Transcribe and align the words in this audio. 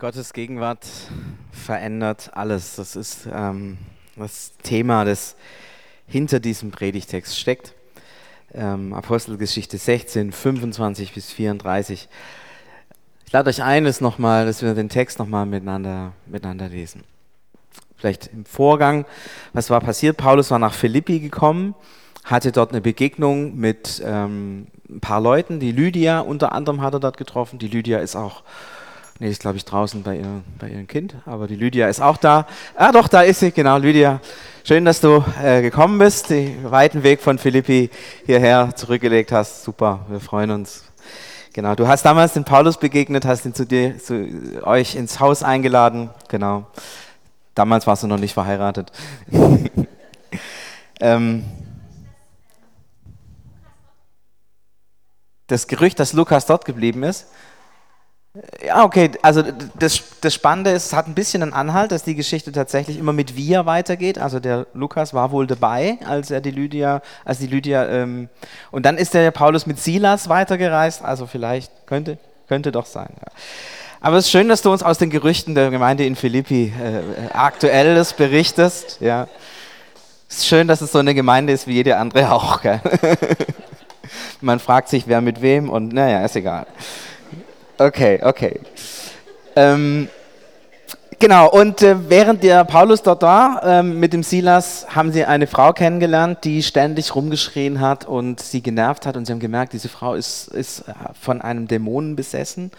Gottes 0.00 0.32
Gegenwart 0.32 0.86
verändert 1.50 2.30
alles. 2.34 2.76
Das 2.76 2.94
ist 2.94 3.26
ähm, 3.32 3.78
das 4.14 4.52
Thema, 4.62 5.04
das 5.04 5.34
hinter 6.06 6.38
diesem 6.38 6.70
Predigtext 6.70 7.36
steckt. 7.36 7.74
Ähm, 8.54 8.94
Apostelgeschichte 8.94 9.76
16, 9.76 10.30
25 10.30 11.14
bis 11.14 11.32
34. 11.32 12.08
Ich 13.26 13.32
lade 13.32 13.50
euch 13.50 13.60
ein, 13.64 13.82
das 13.82 14.00
nochmal, 14.00 14.46
dass 14.46 14.62
wir 14.62 14.72
den 14.74 14.88
Text 14.88 15.18
nochmal 15.18 15.46
miteinander, 15.46 16.12
miteinander 16.26 16.68
lesen. 16.68 17.02
Vielleicht 17.96 18.28
im 18.28 18.44
Vorgang, 18.44 19.04
was 19.52 19.68
war 19.68 19.80
passiert? 19.80 20.16
Paulus 20.16 20.52
war 20.52 20.60
nach 20.60 20.74
Philippi 20.74 21.18
gekommen, 21.18 21.74
hatte 22.22 22.52
dort 22.52 22.70
eine 22.70 22.82
Begegnung 22.82 23.56
mit 23.56 24.00
ähm, 24.06 24.68
ein 24.88 25.00
paar 25.00 25.20
Leuten. 25.20 25.58
Die 25.58 25.72
Lydia 25.72 26.20
unter 26.20 26.52
anderem 26.52 26.82
hat 26.82 26.94
er 26.94 27.00
dort 27.00 27.16
getroffen. 27.16 27.58
Die 27.58 27.66
Lydia 27.66 27.98
ist 27.98 28.14
auch 28.14 28.44
Nee, 29.20 29.30
ist, 29.30 29.40
glaube 29.40 29.56
ich, 29.56 29.64
draußen 29.64 30.04
bei, 30.04 30.16
ihr, 30.18 30.42
bei 30.60 30.68
ihrem 30.68 30.86
Kind. 30.86 31.16
Aber 31.26 31.48
die 31.48 31.56
Lydia 31.56 31.88
ist 31.88 32.00
auch 32.00 32.18
da. 32.18 32.46
Ah, 32.76 32.92
doch, 32.92 33.08
da 33.08 33.22
ist 33.22 33.40
sie, 33.40 33.50
genau, 33.50 33.76
Lydia. 33.76 34.20
Schön, 34.62 34.84
dass 34.84 35.00
du 35.00 35.24
äh, 35.42 35.60
gekommen 35.60 35.98
bist, 35.98 36.30
den 36.30 36.70
weiten 36.70 37.02
Weg 37.02 37.20
von 37.20 37.36
Philippi 37.36 37.90
hierher 38.26 38.76
zurückgelegt 38.76 39.32
hast. 39.32 39.64
Super, 39.64 40.06
wir 40.08 40.20
freuen 40.20 40.52
uns. 40.52 40.84
Genau, 41.52 41.74
du 41.74 41.88
hast 41.88 42.04
damals 42.04 42.34
den 42.34 42.44
Paulus 42.44 42.78
begegnet, 42.78 43.24
hast 43.24 43.44
ihn 43.44 43.54
zu 43.54 43.66
dir, 43.66 43.98
zu 43.98 44.62
euch 44.62 44.94
ins 44.94 45.18
Haus 45.18 45.42
eingeladen. 45.42 46.10
Genau. 46.28 46.68
Damals 47.56 47.88
warst 47.88 48.04
du 48.04 48.06
noch 48.06 48.20
nicht 48.20 48.34
verheiratet. 48.34 48.92
ähm, 51.00 51.44
das 55.48 55.66
Gerücht, 55.66 55.98
dass 55.98 56.12
Lukas 56.12 56.46
dort 56.46 56.64
geblieben 56.64 57.02
ist, 57.02 57.26
ja, 58.64 58.84
okay, 58.84 59.10
also 59.22 59.42
das, 59.78 60.02
das 60.20 60.34
Spannende 60.34 60.70
ist, 60.70 60.86
es 60.86 60.92
hat 60.92 61.06
ein 61.06 61.14
bisschen 61.14 61.42
einen 61.42 61.52
Anhalt, 61.52 61.92
dass 61.92 62.02
die 62.02 62.14
Geschichte 62.14 62.52
tatsächlich 62.52 62.98
immer 62.98 63.12
mit 63.12 63.36
wir 63.36 63.66
weitergeht. 63.66 64.18
Also 64.18 64.40
der 64.40 64.66
Lukas 64.74 65.14
war 65.14 65.30
wohl 65.30 65.46
dabei, 65.46 65.98
als 66.06 66.30
er 66.30 66.40
die 66.40 66.50
Lydia, 66.50 67.02
als 67.24 67.38
die 67.38 67.46
Lydia, 67.46 67.86
ähm, 67.88 68.28
und 68.70 68.84
dann 68.84 68.96
ist 68.96 69.14
der 69.14 69.30
Paulus 69.30 69.66
mit 69.66 69.78
Silas 69.78 70.28
weitergereist, 70.28 71.04
also 71.04 71.26
vielleicht 71.26 71.72
könnte, 71.86 72.18
könnte 72.48 72.72
doch 72.72 72.86
sein. 72.86 73.10
Ja. 73.16 73.32
Aber 74.00 74.16
es 74.16 74.26
ist 74.26 74.30
schön, 74.30 74.48
dass 74.48 74.62
du 74.62 74.70
uns 74.70 74.82
aus 74.82 74.98
den 74.98 75.10
Gerüchten 75.10 75.54
der 75.54 75.70
Gemeinde 75.70 76.04
in 76.04 76.14
Philippi 76.14 76.72
äh, 76.80 77.32
aktuelles 77.34 78.12
berichtest. 78.12 78.98
Ja. 79.00 79.26
Es 80.28 80.38
ist 80.38 80.46
schön, 80.46 80.68
dass 80.68 80.80
es 80.80 80.92
so 80.92 80.98
eine 80.98 81.14
Gemeinde 81.14 81.52
ist 81.52 81.66
wie 81.66 81.72
jede 81.72 81.96
andere 81.96 82.30
auch. 82.30 82.60
Man 84.40 84.60
fragt 84.60 84.88
sich, 84.88 85.08
wer 85.08 85.20
mit 85.20 85.42
wem 85.42 85.68
und 85.68 85.92
naja, 85.92 86.24
ist 86.24 86.36
egal. 86.36 86.66
Okay, 87.80 88.18
okay. 88.22 88.60
Ähm, 89.54 90.08
genau, 91.20 91.48
und 91.48 91.80
äh, 91.80 91.94
während 92.08 92.42
der 92.42 92.64
Paulus 92.64 93.02
dort 93.02 93.22
war 93.22 93.62
ähm, 93.64 94.00
mit 94.00 94.12
dem 94.12 94.24
Silas, 94.24 94.86
haben 94.88 95.12
sie 95.12 95.24
eine 95.24 95.46
Frau 95.46 95.72
kennengelernt, 95.72 96.38
die 96.42 96.64
ständig 96.64 97.14
rumgeschrien 97.14 97.80
hat 97.80 98.04
und 98.04 98.40
sie 98.40 98.62
genervt 98.62 99.06
hat. 99.06 99.16
Und 99.16 99.26
sie 99.26 99.32
haben 99.32 99.38
gemerkt, 99.38 99.74
diese 99.74 99.88
Frau 99.88 100.14
ist, 100.14 100.48
ist 100.48 100.88
äh, 100.88 100.92
von 101.20 101.40
einem 101.40 101.68
Dämonen 101.68 102.16
besessen. 102.16 102.72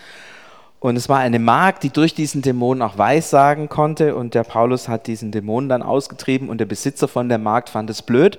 Und 0.82 0.98
es 0.98 1.08
war 1.08 1.20
eine 1.20 1.40
Magd, 1.40 1.84
die 1.84 1.92
durch 1.92 2.14
diesen 2.14 2.42
Dämonen 2.42 2.82
auch 2.82 2.98
Weissagen 2.98 3.70
konnte. 3.70 4.16
Und 4.16 4.34
der 4.34 4.44
Paulus 4.44 4.90
hat 4.90 5.08
diesen 5.08 5.32
Dämonen 5.32 5.70
dann 5.70 5.82
ausgetrieben 5.82 6.50
und 6.50 6.58
der 6.58 6.66
Besitzer 6.66 7.08
von 7.08 7.30
der 7.30 7.38
Magd 7.38 7.70
fand 7.70 7.90
es 7.90 8.02
blöd, 8.02 8.38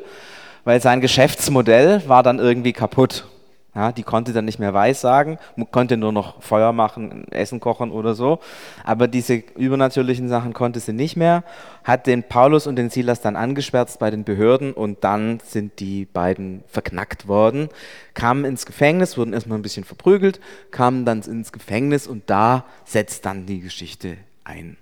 weil 0.64 0.83
sein 0.83 1.00
Geschäftsmodell 1.00 2.02
war 2.06 2.22
dann 2.22 2.39
irgendwie 2.39 2.74
kaputt. 2.74 3.24
Ja, 3.73 3.93
die 3.93 4.03
konnte 4.03 4.33
dann 4.33 4.47
nicht 4.47 4.59
mehr 4.59 4.75
weiß 4.75 5.01
sagen, 5.01 5.39
konnte 5.71 5.97
nur 5.97 6.11
noch 6.11 6.43
Feuer 6.43 6.73
machen, 6.73 7.31
Essen 7.31 7.61
kochen 7.61 7.93
oder 7.93 8.15
so. 8.15 8.41
Aber 8.83 9.07
diese 9.07 9.35
übernatürlichen 9.35 10.29
Sachen 10.29 10.55
konnte 10.55 10.81
sie 10.81 10.93
nicht 10.93 11.17
mehr. 11.17 11.45
Hat 11.85 12.09
den 12.09 12.25
Paulus 12.25 12.67
und 12.67 12.75
den 12.75 12.91
Silas 12.91 13.21
dann 13.21 13.37
angesperrt 13.37 13.97
bei 14.01 14.11
den 14.11 14.25
Behörden 14.25 14.73
und 14.73 15.05
dann 15.05 15.39
sind 15.45 15.79
die 15.79 16.05
beiden 16.05 16.64
verknackt 16.67 17.29
worden, 17.29 17.69
kamen 18.14 18.45
ins 18.45 18.67
Gefängnis, 18.67 19.17
wurden 19.17 19.33
erstmal 19.33 19.59
ein 19.59 19.63
bisschen 19.63 19.85
verprügelt, 19.85 20.41
kamen 20.73 21.05
dann 21.05 21.23
ins 21.23 21.53
Gefängnis 21.53 22.09
und 22.09 22.25
da 22.29 22.64
setzt 22.85 23.25
dann 23.25 23.47
die 23.47 23.61
Geschichte 23.61 24.17
ein. 24.42 24.77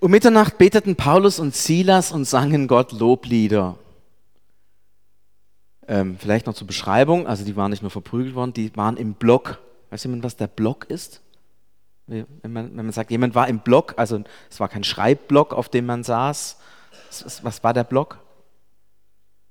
Um 0.00 0.10
Mitternacht 0.10 0.58
beteten 0.58 0.96
Paulus 0.96 1.38
und 1.38 1.54
Silas 1.54 2.10
und 2.10 2.24
sangen 2.24 2.66
Gott 2.66 2.92
Loblieder. 2.92 3.78
Ähm, 5.88 6.16
vielleicht 6.18 6.46
noch 6.46 6.54
zur 6.54 6.66
Beschreibung, 6.66 7.26
also 7.26 7.44
die 7.44 7.56
waren 7.56 7.70
nicht 7.70 7.82
nur 7.82 7.90
verprügelt 7.90 8.34
worden, 8.34 8.52
die 8.52 8.74
waren 8.76 8.96
im 8.96 9.14
Block. 9.14 9.60
Weiß 9.90 10.02
jemand, 10.04 10.24
was 10.24 10.36
der 10.36 10.48
Block 10.48 10.84
ist? 10.86 11.22
Wenn 12.06 12.26
man, 12.42 12.76
wenn 12.76 12.84
man 12.84 12.92
sagt, 12.92 13.10
jemand 13.10 13.34
war 13.34 13.48
im 13.48 13.60
Block, 13.60 13.94
also 13.96 14.22
es 14.48 14.60
war 14.60 14.68
kein 14.68 14.84
Schreibblock, 14.84 15.52
auf 15.52 15.68
dem 15.68 15.86
man 15.86 16.04
saß. 16.04 16.58
Was 17.42 17.64
war 17.64 17.72
der 17.72 17.84
Block? 17.84 18.18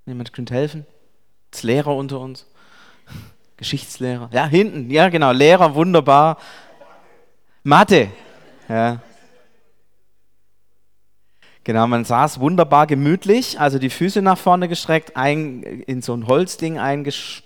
Jemand 0.05 0.31
könnte 0.33 0.53
helfen? 0.53 0.85
Das 1.51 1.63
Lehrer 1.63 1.95
unter 1.95 2.19
uns? 2.19 2.47
Geschichtslehrer? 3.57 4.29
Ja, 4.31 4.45
hinten, 4.45 4.89
ja 4.89 5.09
genau, 5.09 5.31
Lehrer, 5.31 5.75
wunderbar. 5.75 6.37
Mathe, 7.63 8.09
ja. 8.69 9.01
Genau, 11.65 11.87
man 11.87 12.05
saß 12.05 12.39
wunderbar 12.39 12.85
gemütlich, 12.85 13.59
also 13.59 13.79
die 13.79 13.89
Füße 13.89 14.21
nach 14.21 14.37
vorne 14.37 14.67
gestreckt, 14.67 15.17
ein, 15.17 15.63
in 15.63 16.03
so 16.03 16.13
ein 16.13 16.27
Holzding 16.27 16.77
eingeschlossen, 16.77 17.41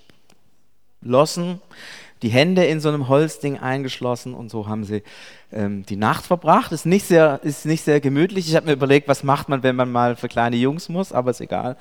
die 2.22 2.28
Hände 2.28 2.66
in 2.66 2.81
so 2.81 2.90
einem 2.90 3.07
Holzding 3.07 3.57
eingeschlossen 3.59 4.34
und 4.34 4.52
so 4.52 4.68
haben 4.68 4.84
sie 4.84 5.03
ähm, 5.53 5.85
die 5.85 5.96
Nacht 5.96 6.25
verbracht. 6.25 6.74
Ist 6.74 6.85
nicht 6.85 7.06
sehr, 7.06 7.40
ist 7.44 7.66
nicht 7.66 7.85
sehr 7.85 8.02
gemütlich. 8.02 8.50
Ich 8.50 8.57
habe 8.57 8.66
mir 8.66 8.74
überlegt, 8.74 9.07
was 9.07 9.24
macht 9.24 9.47
man, 9.47 9.63
wenn 9.63 9.78
man 9.78 9.90
mal 9.90 10.18
für 10.18 10.28
kleine 10.28 10.57
Jungs 10.57 10.90
muss, 10.90 11.13
aber 11.13 11.31
ist 11.31 11.40
egal. 11.40 11.78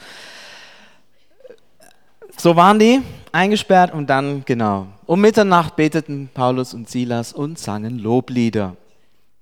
So 2.37 2.55
waren 2.55 2.79
die 2.79 3.01
eingesperrt 3.33 3.93
und 3.93 4.09
dann, 4.09 4.45
genau, 4.45 4.87
um 5.07 5.21
Mitternacht 5.21 5.75
beteten 5.75 6.31
Paulus 6.33 6.73
und 6.73 6.89
Silas 6.89 7.33
und 7.33 7.59
sangen 7.59 7.99
Loblieder. 7.99 8.77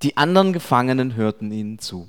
Die 0.01 0.17
anderen 0.17 0.55
Gefangenen 0.55 1.15
hörten 1.15 1.53
ihnen 1.53 1.79
zu. 1.79 2.09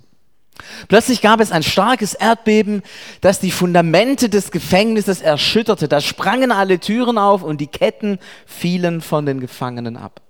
Plötzlich 0.87 1.21
gab 1.21 1.39
es 1.39 1.51
ein 1.51 1.63
starkes 1.63 2.13
Erdbeben, 2.13 2.81
das 3.21 3.39
die 3.39 3.51
Fundamente 3.51 4.29
des 4.29 4.51
Gefängnisses 4.51 5.21
erschütterte. 5.21 5.87
Da 5.87 6.01
sprangen 6.01 6.51
alle 6.51 6.79
Türen 6.79 7.17
auf 7.17 7.43
und 7.43 7.61
die 7.61 7.67
Ketten 7.67 8.19
fielen 8.45 9.01
von 9.01 9.25
den 9.25 9.39
Gefangenen 9.39 9.97
ab. 9.97 10.21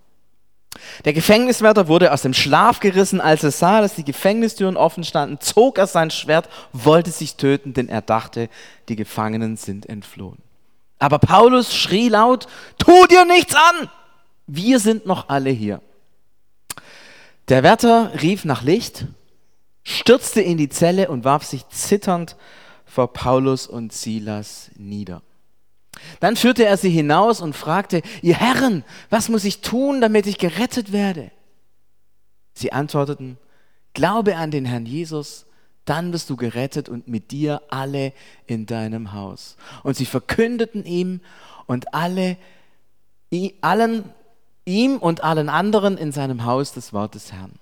Der 1.05 1.13
Gefängniswärter 1.13 1.87
wurde 1.87 2.13
aus 2.13 2.21
dem 2.21 2.33
Schlaf 2.33 2.79
gerissen, 2.79 3.21
als 3.21 3.43
er 3.43 3.51
sah, 3.51 3.81
dass 3.81 3.95
die 3.95 4.03
Gefängnistüren 4.03 4.77
offen 4.77 5.03
standen, 5.03 5.39
zog 5.39 5.77
er 5.77 5.87
sein 5.87 6.11
Schwert, 6.11 6.49
wollte 6.71 7.11
sich 7.11 7.35
töten, 7.35 7.73
denn 7.73 7.89
er 7.89 8.01
dachte, 8.01 8.49
die 8.89 8.95
Gefangenen 8.95 9.57
sind 9.57 9.87
entflohen. 9.87 10.37
Aber 10.99 11.19
Paulus 11.19 11.75
schrie 11.75 12.09
laut, 12.09 12.47
tu 12.77 13.05
dir 13.07 13.25
nichts 13.25 13.55
an! 13.55 13.89
Wir 14.47 14.79
sind 14.79 15.05
noch 15.05 15.29
alle 15.29 15.49
hier. 15.49 15.81
Der 17.49 17.63
Wärter 17.63 18.11
rief 18.21 18.45
nach 18.45 18.63
Licht 18.63 19.07
stürzte 19.87 20.41
in 20.41 20.57
die 20.57 20.67
Zelle 20.67 21.07
und 21.07 21.23
warf 21.23 21.45
sich 21.45 21.65
zitternd 21.69 22.35
vor 22.85 23.13
Paulus 23.13 23.67
und 23.67 23.93
Silas 23.93 24.69
nieder. 24.75 25.21
Dann 26.19 26.35
führte 26.35 26.65
er 26.65 26.75
sie 26.75 26.89
hinaus 26.89 27.39
und 27.39 27.55
fragte, 27.55 28.01
ihr 28.21 28.35
Herren, 28.35 28.83
was 29.09 29.29
muss 29.29 29.45
ich 29.45 29.61
tun, 29.61 30.01
damit 30.01 30.27
ich 30.27 30.37
gerettet 30.37 30.91
werde? 30.91 31.31
Sie 32.53 32.73
antworteten, 32.73 33.37
glaube 33.93 34.35
an 34.35 34.51
den 34.51 34.65
Herrn 34.65 34.85
Jesus, 34.85 35.45
dann 35.85 36.11
bist 36.11 36.29
du 36.29 36.35
gerettet 36.35 36.89
und 36.89 37.07
mit 37.07 37.31
dir 37.31 37.61
alle 37.69 38.11
in 38.45 38.65
deinem 38.65 39.13
Haus. 39.13 39.55
Und 39.83 39.95
sie 39.95 40.05
verkündeten 40.05 40.83
ihm 40.83 41.21
und 41.65 41.93
alle, 41.93 42.35
allen, 43.61 44.03
ihm 44.65 44.97
und 44.97 45.23
allen 45.23 45.47
anderen 45.47 45.97
in 45.97 46.11
seinem 46.11 46.43
Haus 46.43 46.73
das 46.73 46.91
Wort 46.91 47.15
des 47.15 47.31
Herrn. 47.31 47.57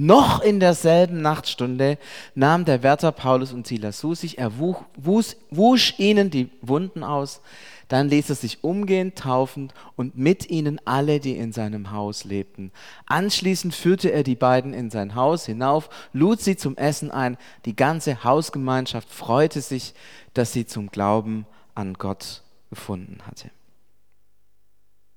Noch 0.00 0.42
in 0.42 0.60
derselben 0.60 1.22
Nachtstunde 1.22 1.98
nahm 2.36 2.64
der 2.64 2.84
Wärter 2.84 3.10
Paulus 3.10 3.52
und 3.52 3.66
Silas 3.66 3.98
zu 3.98 4.14
sich, 4.14 4.38
er 4.38 4.56
wuch, 4.56 4.84
wusch, 4.94 5.34
wusch 5.50 5.98
ihnen 5.98 6.30
die 6.30 6.50
Wunden 6.62 7.02
aus, 7.02 7.40
dann 7.88 8.08
ließ 8.08 8.28
er 8.28 8.36
sich 8.36 8.62
umgehen, 8.62 9.16
taufend 9.16 9.74
und 9.96 10.16
mit 10.16 10.50
ihnen 10.50 10.80
alle, 10.84 11.18
die 11.18 11.36
in 11.36 11.50
seinem 11.50 11.90
Haus 11.90 12.22
lebten. 12.22 12.70
Anschließend 13.06 13.74
führte 13.74 14.12
er 14.12 14.22
die 14.22 14.36
beiden 14.36 14.72
in 14.72 14.88
sein 14.90 15.16
Haus 15.16 15.46
hinauf, 15.46 15.90
lud 16.12 16.40
sie 16.40 16.56
zum 16.56 16.76
Essen 16.76 17.10
ein. 17.10 17.36
Die 17.64 17.74
ganze 17.74 18.22
Hausgemeinschaft 18.22 19.10
freute 19.10 19.60
sich, 19.60 19.94
dass 20.32 20.52
sie 20.52 20.64
zum 20.64 20.92
Glauben 20.92 21.44
an 21.74 21.94
Gott 21.94 22.44
gefunden 22.70 23.18
hatte. 23.26 23.50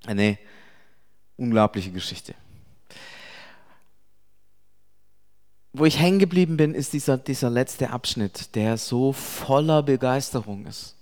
Eine 0.07 0.39
unglaubliche 1.37 1.91
Geschichte. 1.91 2.33
Wo 5.73 5.85
ich 5.85 5.99
hängen 5.99 6.19
geblieben 6.19 6.57
bin, 6.57 6.73
ist 6.73 6.93
dieser, 6.93 7.17
dieser 7.17 7.49
letzte 7.49 7.91
Abschnitt, 7.91 8.55
der 8.55 8.77
so 8.77 9.13
voller 9.13 9.83
Begeisterung 9.83 10.65
ist. 10.65 10.95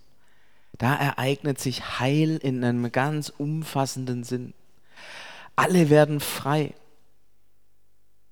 Da 0.78 0.96
ereignet 0.96 1.60
sich 1.60 2.00
Heil 2.00 2.38
in 2.38 2.64
einem 2.64 2.92
ganz 2.92 3.30
umfassenden 3.36 4.24
Sinn. 4.24 4.54
alle 5.56 5.90
werden 5.90 6.22
frei. 6.22 6.74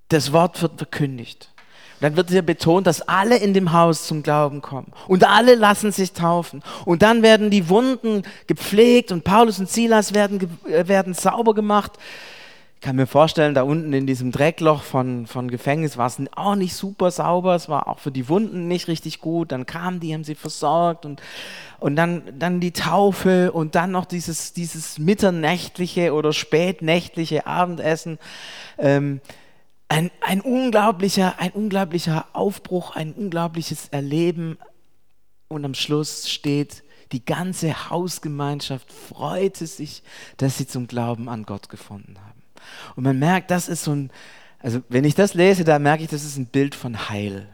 Das 0.08 0.32
Wort 0.32 0.62
wird 0.62 0.78
verkündigt. 0.78 1.52
dann 2.00 2.16
wird 2.16 2.30
hier 2.30 2.42
betont, 2.42 2.86
dass 2.86 3.02
alle 3.02 3.36
in 3.36 3.52
dem 3.52 3.72
Haus 3.72 4.06
zum 4.06 4.22
Glauben 4.22 4.62
kommen 4.62 4.92
und 5.08 5.24
alle 5.24 5.56
lassen 5.56 5.92
sich 5.92 6.12
taufen. 6.12 6.62
Und 6.86 7.02
dann 7.02 7.22
werden 7.22 7.50
die 7.50 7.68
Wunden 7.68 8.22
gepflegt 8.46 9.12
und 9.12 9.24
Paulus 9.24 9.58
und 9.58 9.68
Silas 9.68 10.14
werden, 10.14 10.58
äh, 10.66 10.86
werden 10.88 11.12
sauber 11.12 11.52
gemacht. 11.54 11.98
Ich 12.78 12.82
kann 12.82 12.94
mir 12.94 13.08
vorstellen, 13.08 13.54
da 13.54 13.62
unten 13.62 13.92
in 13.92 14.06
diesem 14.06 14.30
Dreckloch 14.30 14.84
von, 14.84 15.26
von 15.26 15.50
Gefängnis 15.50 15.96
war 15.96 16.06
es 16.06 16.22
auch 16.36 16.54
nicht 16.54 16.76
super 16.76 17.10
sauber, 17.10 17.56
es 17.56 17.68
war 17.68 17.88
auch 17.88 17.98
für 17.98 18.12
die 18.12 18.28
Wunden 18.28 18.68
nicht 18.68 18.86
richtig 18.86 19.20
gut. 19.20 19.50
Dann 19.50 19.66
kamen 19.66 19.98
die, 19.98 20.14
haben 20.14 20.22
sie 20.22 20.36
versorgt 20.36 21.04
und, 21.04 21.20
und 21.80 21.96
dann, 21.96 22.22
dann 22.38 22.60
die 22.60 22.70
Taufe 22.70 23.50
und 23.50 23.74
dann 23.74 23.90
noch 23.90 24.04
dieses, 24.04 24.52
dieses 24.52 24.96
mitternächtliche 25.00 26.14
oder 26.14 26.32
spätnächtliche 26.32 27.48
Abendessen. 27.48 28.20
Ähm, 28.78 29.22
ein, 29.88 30.12
ein, 30.20 30.40
unglaublicher, 30.40 31.34
ein 31.40 31.50
unglaublicher 31.50 32.26
Aufbruch, 32.32 32.94
ein 32.94 33.12
unglaubliches 33.12 33.88
Erleben. 33.88 34.56
Und 35.48 35.64
am 35.64 35.74
Schluss 35.74 36.30
steht, 36.30 36.84
die 37.10 37.24
ganze 37.24 37.90
Hausgemeinschaft 37.90 38.92
freute 38.92 39.66
sich, 39.66 40.04
dass 40.36 40.58
sie 40.58 40.68
zum 40.68 40.86
Glauben 40.86 41.28
an 41.28 41.42
Gott 41.42 41.68
gefunden 41.70 42.14
haben. 42.24 42.27
Und 42.96 43.04
man 43.04 43.18
merkt, 43.18 43.50
das 43.50 43.68
ist 43.68 43.84
so 43.84 43.92
ein, 43.92 44.10
also 44.60 44.80
wenn 44.88 45.04
ich 45.04 45.14
das 45.14 45.34
lese, 45.34 45.64
da 45.64 45.78
merke 45.78 46.04
ich, 46.04 46.10
das 46.10 46.24
ist 46.24 46.36
ein 46.36 46.46
Bild 46.46 46.74
von 46.74 47.08
Heil. 47.08 47.48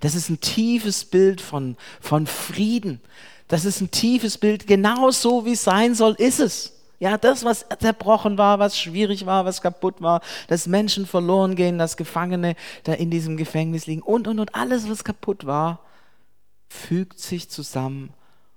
Das 0.00 0.14
ist 0.14 0.28
ein 0.28 0.40
tiefes 0.40 1.04
Bild 1.04 1.40
von, 1.40 1.76
von 2.00 2.26
Frieden. 2.26 3.00
Das 3.48 3.64
ist 3.64 3.80
ein 3.80 3.90
tiefes 3.90 4.38
Bild, 4.38 4.66
genau 4.66 5.10
so 5.10 5.44
wie 5.44 5.52
es 5.52 5.64
sein 5.64 5.94
soll, 5.94 6.14
ist 6.14 6.40
es. 6.40 6.72
Ja, 6.98 7.18
das, 7.18 7.44
was 7.44 7.66
zerbrochen 7.78 8.38
war, 8.38 8.58
was 8.58 8.78
schwierig 8.78 9.26
war, 9.26 9.44
was 9.44 9.60
kaputt 9.60 10.00
war, 10.00 10.22
dass 10.48 10.66
Menschen 10.66 11.06
verloren 11.06 11.54
gehen, 11.54 11.78
dass 11.78 11.98
Gefangene 11.98 12.56
da 12.84 12.94
in 12.94 13.10
diesem 13.10 13.36
Gefängnis 13.36 13.86
liegen 13.86 14.00
und, 14.00 14.26
und, 14.26 14.38
und, 14.38 14.54
alles, 14.54 14.88
was 14.88 15.04
kaputt 15.04 15.44
war, 15.44 15.80
fügt 16.68 17.20
sich 17.20 17.50
zusammen 17.50 18.14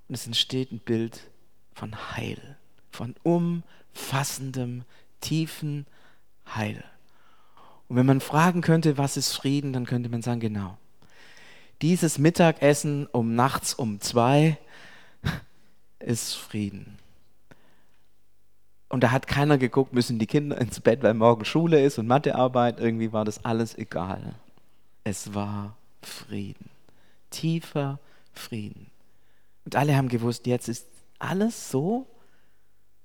und 0.07 0.15
es 0.15 0.25
entsteht 0.25 0.71
ein 0.71 0.79
Bild 0.79 1.19
von 1.73 2.15
Heil, 2.15 2.57
von 2.91 3.13
umfassendem, 3.23 4.83
tiefen 5.21 5.85
Heil. 6.55 6.83
Und 7.87 7.95
wenn 7.95 8.05
man 8.05 8.21
fragen 8.21 8.61
könnte, 8.61 8.97
was 8.97 9.17
ist 9.17 9.33
Frieden, 9.33 9.73
dann 9.73 9.85
könnte 9.85 10.09
man 10.09 10.21
sagen, 10.21 10.39
genau. 10.39 10.77
Dieses 11.81 12.17
Mittagessen 12.17 13.07
um 13.07 13.35
nachts 13.35 13.73
um 13.73 13.99
zwei 13.99 14.57
ist 15.99 16.35
Frieden. 16.35 16.97
Und 18.89 19.03
da 19.03 19.11
hat 19.11 19.27
keiner 19.27 19.57
geguckt, 19.57 19.93
müssen 19.93 20.19
die 20.19 20.27
Kinder 20.27 20.59
ins 20.59 20.79
Bett, 20.79 21.03
weil 21.03 21.13
morgen 21.13 21.45
Schule 21.45 21.83
ist 21.83 21.99
und 21.99 22.07
Mathearbeit. 22.07 22.79
Irgendwie 22.79 23.13
war 23.13 23.23
das 23.23 23.45
alles 23.45 23.77
egal. 23.77 24.33
Es 25.03 25.33
war 25.33 25.77
Frieden. 26.01 26.69
Tiefer 27.29 27.99
Frieden. 28.33 28.87
Und 29.65 29.75
alle 29.75 29.95
haben 29.95 30.09
gewusst, 30.09 30.47
jetzt 30.47 30.67
ist 30.67 30.87
alles 31.19 31.69
so, 31.69 32.07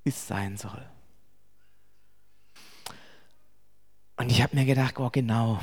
wie 0.03 0.11
es 0.11 0.27
sein 0.27 0.57
soll. 0.57 0.83
Und 4.17 4.31
ich 4.31 4.43
habe 4.43 4.57
mir 4.57 4.65
gedacht, 4.65 4.99
oh 4.99 5.11
genau, 5.11 5.61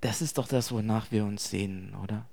das 0.00 0.20
ist 0.20 0.38
doch 0.38 0.46
das, 0.46 0.72
wonach 0.72 1.10
wir 1.10 1.24
uns 1.24 1.50
sehnen, 1.50 1.94
oder? 2.02 2.26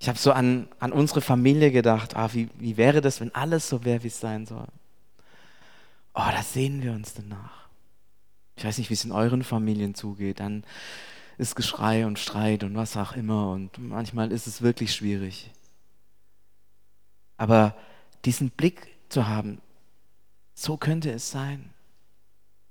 Ich 0.00 0.08
habe 0.08 0.18
so 0.18 0.32
an, 0.32 0.68
an 0.78 0.92
unsere 0.92 1.20
Familie 1.20 1.72
gedacht, 1.72 2.16
ah, 2.16 2.32
wie, 2.32 2.48
wie 2.56 2.76
wäre 2.76 3.00
das, 3.00 3.20
wenn 3.20 3.34
alles 3.34 3.68
so 3.68 3.84
wäre, 3.84 4.04
wie 4.04 4.08
es 4.08 4.20
sein 4.20 4.46
soll? 4.46 4.68
Oh, 6.14 6.30
da 6.30 6.42
sehnen 6.42 6.82
wir 6.82 6.92
uns 6.92 7.14
danach. 7.14 7.68
Ich 8.56 8.64
weiß 8.64 8.78
nicht, 8.78 8.90
wie 8.90 8.94
es 8.94 9.04
in 9.04 9.12
euren 9.12 9.42
Familien 9.42 9.94
zugeht. 9.94 10.40
Dann 10.40 10.64
ist 11.36 11.56
Geschrei 11.56 12.06
und 12.06 12.18
Streit 12.18 12.62
und 12.64 12.76
was 12.76 12.96
auch 12.96 13.12
immer 13.12 13.50
und 13.50 13.78
manchmal 13.78 14.32
ist 14.32 14.46
es 14.46 14.62
wirklich 14.62 14.94
schwierig. 14.94 15.50
Aber 17.36 17.76
diesen 18.24 18.50
Blick 18.50 18.88
zu 19.08 19.28
haben, 19.28 19.60
so 20.54 20.76
könnte 20.76 21.10
es 21.12 21.30
sein 21.30 21.72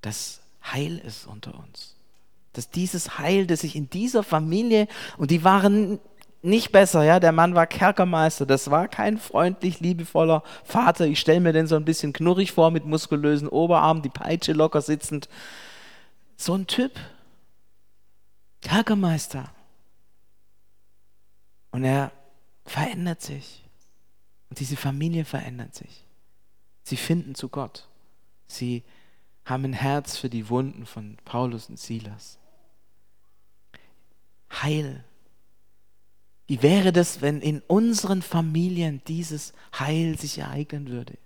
dass 0.01 0.41
Heil 0.63 0.97
ist 0.99 1.27
unter 1.27 1.57
uns. 1.57 1.95
Dass 2.53 2.69
dieses 2.69 3.17
Heil, 3.17 3.47
das 3.47 3.61
sich 3.61 3.75
in 3.75 3.89
dieser 3.89 4.23
Familie, 4.23 4.87
und 5.17 5.31
die 5.31 5.43
waren 5.43 5.99
nicht 6.41 6.71
besser, 6.71 7.03
ja, 7.03 7.19
der 7.19 7.31
Mann 7.31 7.55
war 7.55 7.67
Kerkermeister, 7.67 8.45
das 8.45 8.69
war 8.69 8.87
kein 8.87 9.17
freundlich, 9.17 9.79
liebevoller 9.79 10.43
Vater. 10.63 11.05
Ich 11.05 11.19
stelle 11.19 11.39
mir 11.39 11.53
den 11.53 11.67
so 11.67 11.75
ein 11.75 11.85
bisschen 11.85 12.13
knurrig 12.13 12.51
vor 12.51 12.71
mit 12.71 12.85
muskulösen 12.85 13.47
Oberarmen, 13.47 14.03
die 14.03 14.09
Peitsche 14.09 14.53
locker 14.53 14.81
sitzend. 14.81 15.29
So 16.35 16.53
ein 16.53 16.67
Typ. 16.67 16.91
Kerkermeister. 18.61 19.51
Und 21.71 21.83
er 21.83 22.11
verändert 22.65 23.21
sich. 23.21 23.63
Und 24.49 24.59
diese 24.59 24.77
Familie 24.77 25.25
verändert 25.25 25.75
sich. 25.75 26.05
Sie 26.83 26.97
finden 26.97 27.35
zu 27.35 27.49
Gott. 27.49 27.87
Sie 28.47 28.83
haben 29.47 29.63
ein 29.63 29.73
Herz 29.73 30.17
für 30.17 30.29
die 30.29 30.49
Wunden 30.49 30.85
von 30.85 31.17
Paulus 31.23 31.69
und 31.69 31.79
Silas. 31.79 32.37
Heil. 34.51 35.05
Wie 36.47 36.61
wäre 36.61 36.91
das, 36.91 37.21
wenn 37.21 37.41
in 37.41 37.61
unseren 37.67 38.21
Familien 38.21 39.01
dieses 39.07 39.53
Heil 39.77 40.19
sich 40.19 40.37
ereignen 40.39 40.89
würde? 40.89 41.17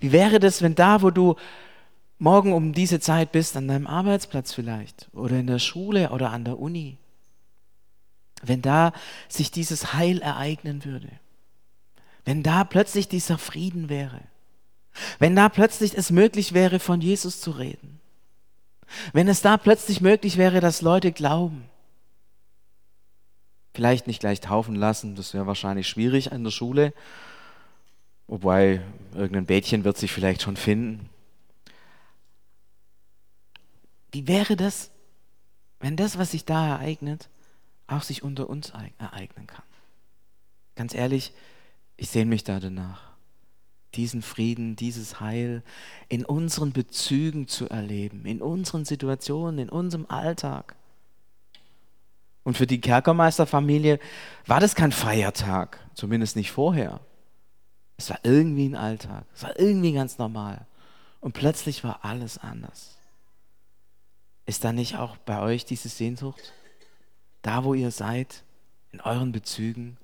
Wie 0.00 0.12
wäre 0.12 0.40
das, 0.40 0.60
wenn 0.60 0.74
da, 0.74 1.00
wo 1.00 1.10
du 1.10 1.36
morgen 2.18 2.52
um 2.52 2.72
diese 2.72 3.00
Zeit 3.00 3.32
bist, 3.32 3.56
an 3.56 3.68
deinem 3.68 3.86
Arbeitsplatz 3.86 4.52
vielleicht 4.52 5.08
oder 5.12 5.38
in 5.38 5.46
der 5.46 5.58
Schule 5.58 6.10
oder 6.10 6.30
an 6.30 6.44
der 6.44 6.58
Uni, 6.58 6.98
wenn 8.42 8.60
da 8.60 8.92
sich 9.28 9.50
dieses 9.50 9.94
Heil 9.94 10.20
ereignen 10.20 10.84
würde? 10.84 11.10
Wenn 12.26 12.42
da 12.42 12.64
plötzlich 12.64 13.08
dieser 13.08 13.38
Frieden 13.38 13.88
wäre? 13.88 14.20
Wenn 15.18 15.36
da 15.36 15.48
plötzlich 15.48 15.96
es 15.96 16.10
möglich 16.10 16.54
wäre, 16.54 16.78
von 16.78 17.00
Jesus 17.00 17.40
zu 17.40 17.50
reden. 17.50 18.00
Wenn 19.12 19.28
es 19.28 19.42
da 19.42 19.56
plötzlich 19.56 20.00
möglich 20.00 20.36
wäre, 20.36 20.60
dass 20.60 20.82
Leute 20.82 21.12
glauben. 21.12 21.68
Vielleicht 23.74 24.06
nicht 24.06 24.20
gleich 24.20 24.40
taufen 24.40 24.74
lassen, 24.74 25.16
das 25.16 25.34
wäre 25.34 25.46
wahrscheinlich 25.46 25.88
schwierig 25.88 26.32
an 26.32 26.44
der 26.44 26.50
Schule. 26.50 26.94
Wobei 28.26 28.80
irgendein 29.14 29.46
Bädchen 29.46 29.84
wird 29.84 29.98
sich 29.98 30.12
vielleicht 30.12 30.42
schon 30.42 30.56
finden. 30.56 31.08
Wie 34.12 34.26
wäre 34.26 34.56
das, 34.56 34.90
wenn 35.80 35.96
das, 35.96 36.16
was 36.16 36.30
sich 36.30 36.44
da 36.44 36.68
ereignet, 36.68 37.28
auch 37.86 38.02
sich 38.02 38.22
unter 38.22 38.48
uns 38.48 38.72
ereignen 38.98 39.46
kann? 39.46 39.64
Ganz 40.74 40.94
ehrlich, 40.94 41.34
ich 41.96 42.08
sehne 42.08 42.30
mich 42.30 42.44
da 42.44 42.58
danach 42.60 43.15
diesen 43.96 44.22
Frieden, 44.22 44.76
dieses 44.76 45.20
Heil 45.20 45.62
in 46.08 46.24
unseren 46.24 46.72
Bezügen 46.72 47.48
zu 47.48 47.68
erleben, 47.68 48.26
in 48.26 48.42
unseren 48.42 48.84
Situationen, 48.84 49.58
in 49.58 49.68
unserem 49.68 50.06
Alltag. 50.08 50.76
Und 52.44 52.56
für 52.56 52.66
die 52.66 52.80
Kerkermeisterfamilie 52.80 53.98
war 54.46 54.60
das 54.60 54.74
kein 54.74 54.92
Feiertag, 54.92 55.80
zumindest 55.94 56.36
nicht 56.36 56.52
vorher. 56.52 57.00
Es 57.96 58.10
war 58.10 58.20
irgendwie 58.22 58.68
ein 58.68 58.76
Alltag, 58.76 59.24
es 59.34 59.42
war 59.42 59.58
irgendwie 59.58 59.92
ganz 59.92 60.18
normal. 60.18 60.66
Und 61.20 61.32
plötzlich 61.32 61.82
war 61.82 62.04
alles 62.04 62.38
anders. 62.38 62.98
Ist 64.44 64.62
da 64.62 64.72
nicht 64.72 64.96
auch 64.96 65.16
bei 65.16 65.40
euch 65.40 65.64
diese 65.64 65.88
Sehnsucht? 65.88 66.52
Da, 67.42 67.64
wo 67.64 67.74
ihr 67.74 67.90
seid, 67.90 68.44
in 68.92 69.00
euren 69.00 69.32
Bezügen, 69.32 69.96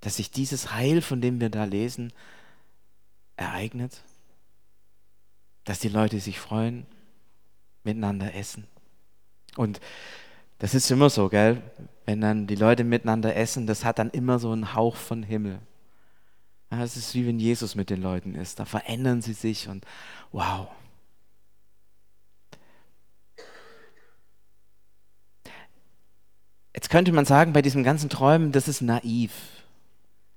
dass 0.00 0.16
sich 0.16 0.30
dieses 0.30 0.72
Heil, 0.72 1.02
von 1.02 1.20
dem 1.20 1.40
wir 1.40 1.50
da 1.50 1.64
lesen, 1.64 2.12
ereignet, 3.40 4.02
dass 5.64 5.80
die 5.80 5.88
Leute 5.88 6.20
sich 6.20 6.38
freuen, 6.38 6.86
miteinander 7.82 8.34
essen. 8.34 8.66
Und 9.56 9.80
das 10.58 10.74
ist 10.74 10.90
immer 10.90 11.10
so, 11.10 11.28
gell? 11.28 11.62
Wenn 12.04 12.20
dann 12.20 12.46
die 12.46 12.56
Leute 12.56 12.84
miteinander 12.84 13.34
essen, 13.34 13.66
das 13.66 13.84
hat 13.84 13.98
dann 13.98 14.10
immer 14.10 14.38
so 14.38 14.52
einen 14.52 14.74
Hauch 14.74 14.96
von 14.96 15.22
Himmel. 15.22 15.58
Es 16.70 16.96
ist 16.96 17.14
wie 17.14 17.26
wenn 17.26 17.40
Jesus 17.40 17.74
mit 17.74 17.90
den 17.90 18.00
Leuten 18.00 18.34
ist. 18.34 18.60
Da 18.60 18.64
verändern 18.64 19.22
sie 19.22 19.32
sich 19.32 19.68
und 19.68 19.84
wow. 20.32 20.68
Jetzt 26.74 26.90
könnte 26.90 27.12
man 27.12 27.24
sagen, 27.24 27.52
bei 27.52 27.62
diesem 27.62 27.82
ganzen 27.82 28.08
Träumen, 28.08 28.52
das 28.52 28.68
ist 28.68 28.82
naiv. 28.82 29.32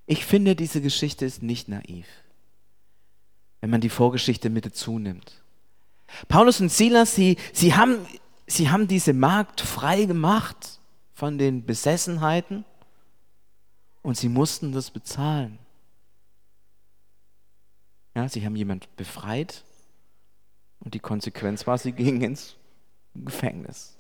Ich 0.06 0.26
finde, 0.26 0.56
diese 0.56 0.82
Geschichte 0.82 1.26
ist 1.26 1.44
nicht 1.44 1.68
naiv 1.68 2.08
wenn 3.64 3.70
man 3.70 3.80
die 3.80 3.88
Vorgeschichte 3.88 4.50
mit 4.50 4.66
dazu 4.66 5.00
nimmt. 5.00 5.42
Paulus 6.28 6.60
und 6.60 6.70
Silas, 6.70 7.16
sie, 7.16 7.38
sie, 7.54 7.74
haben, 7.74 8.06
sie 8.46 8.70
haben 8.70 8.90
diese 8.90 9.14
Magd 9.14 9.62
frei 9.62 10.04
gemacht 10.04 10.82
von 11.14 11.38
den 11.38 11.66
Besessenheiten 11.66 12.66
und 14.02 14.18
sie 14.18 14.28
mussten 14.28 14.74
das 14.74 14.92
bezahlen. 14.92 15.60
Ja, 18.14 18.28
sie 18.28 18.46
haben 18.46 18.58
jemand 18.58 18.94
befreit 18.98 19.64
Und 20.82 20.94
die 20.94 21.00
Konsequenz 21.00 21.66
war, 21.66 21.78
sie 21.78 21.94
gingen 21.94 22.22
ins 22.22 22.58
Gefängnis. 23.16 23.96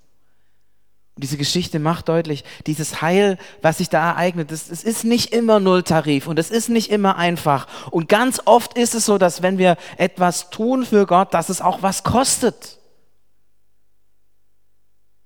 Diese 1.15 1.37
Geschichte 1.37 1.77
macht 1.77 2.09
deutlich, 2.09 2.43
dieses 2.65 3.01
Heil, 3.01 3.37
was 3.61 3.77
sich 3.77 3.89
da 3.89 4.09
ereignet, 4.11 4.51
es 4.51 4.69
ist 4.69 5.03
nicht 5.03 5.31
immer 5.31 5.59
Nulltarif 5.59 6.25
und 6.25 6.39
es 6.39 6.49
ist 6.49 6.69
nicht 6.69 6.89
immer 6.89 7.17
einfach. 7.17 7.67
Und 7.91 8.09
ganz 8.09 8.41
oft 8.45 8.75
ist 8.75 8.95
es 8.95 9.05
so, 9.05 9.19
dass 9.19 9.43
wenn 9.43 9.59
wir 9.59 9.77
etwas 9.97 10.49
tun 10.49 10.85
für 10.85 11.05
Gott, 11.05 11.33
dass 11.35 11.49
es 11.49 11.61
auch 11.61 11.83
was 11.83 12.03
kostet. 12.03 12.79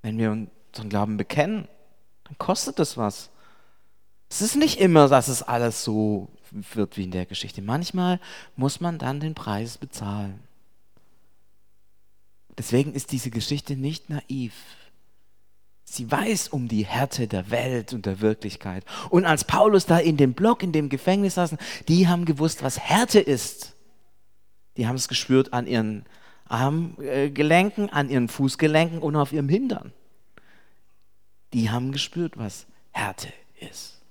Wenn 0.02 0.18
wir 0.18 0.32
unseren 0.32 0.90
Glauben 0.90 1.16
bekennen, 1.16 1.70
dann 2.26 2.38
kostet 2.38 2.80
es 2.80 2.98
was. 2.98 3.30
Es 4.30 4.42
ist 4.42 4.58
nicht 4.58 4.82
immer, 4.82 5.08
dass 5.08 5.30
es 5.30 5.42
alles 5.42 5.86
so 5.86 6.28
wird 6.52 6.98
wie 6.98 7.04
in 7.04 7.12
der 7.12 7.26
Geschichte. 7.26 7.62
Manchmal 7.62 8.20
muss 8.58 8.82
man 8.82 8.98
dann 8.98 9.22
den 9.22 9.36
Preis 9.36 9.78
bezahlen. 9.78 10.42
Deswegen 12.58 12.94
ist 12.94 13.12
diese 13.12 13.30
Geschichte 13.30 13.76
nicht 13.76 14.10
naiv. 14.10 14.54
Sie 15.90 16.12
weiß 16.12 16.50
um 16.50 16.68
die 16.68 16.86
Härte 16.86 17.28
der 17.28 17.50
Welt 17.50 17.94
und 17.94 18.06
der 18.06 18.20
Wirklichkeit. 18.20 18.84
Und 19.10 19.24
als 19.24 19.46
Paulus 19.46 19.86
da 19.86 19.98
in 19.98 20.18
dem 20.18 20.34
Block, 20.34 20.62
in 20.62 20.74
dem 20.74 20.90
Gefängnis 20.90 21.36
saßen, 21.36 21.58
die 21.88 22.10
haben 22.10 22.26
gewusst, 22.26 22.62
was 22.62 22.78
Härte 22.78 23.22
ist. 23.22 23.74
Die 24.76 24.86
haben 24.86 24.98
es 24.98 25.08
gespürt 25.08 25.54
an 25.54 25.66
ihren 25.66 26.06
Armgelenken, 26.44 27.90
an 27.90 28.10
ihren 28.10 28.28
Fußgelenken 28.28 29.00
und 29.00 29.16
auf 29.16 29.32
ihrem 29.32 29.48
Hintern. 29.48 29.94
Die 31.54 31.70
haben 31.70 31.94
gespürt, 31.94 32.38
was 32.38 32.68
Härte 32.92 33.32
ist. 33.62 34.02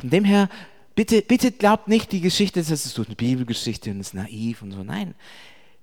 Von 0.00 0.10
dem 0.10 0.24
her, 0.24 0.48
bitte, 0.96 1.22
bitte 1.22 1.52
glaubt 1.52 1.86
nicht, 1.86 2.10
die 2.10 2.20
Geschichte, 2.20 2.58
das 2.58 2.70
ist 2.72 2.94
so 2.94 3.04
eine 3.04 3.14
Bibelgeschichte 3.14 3.92
und 3.92 4.00
ist 4.00 4.14
naiv 4.14 4.62
und 4.62 4.72
so. 4.72 4.82
Nein, 4.82 5.14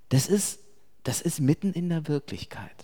das 0.10 0.28
ist, 0.28 0.60
das 1.04 1.22
ist 1.22 1.40
mitten 1.40 1.72
in 1.72 1.88
der 1.88 2.10
Wirklichkeit. 2.10 2.84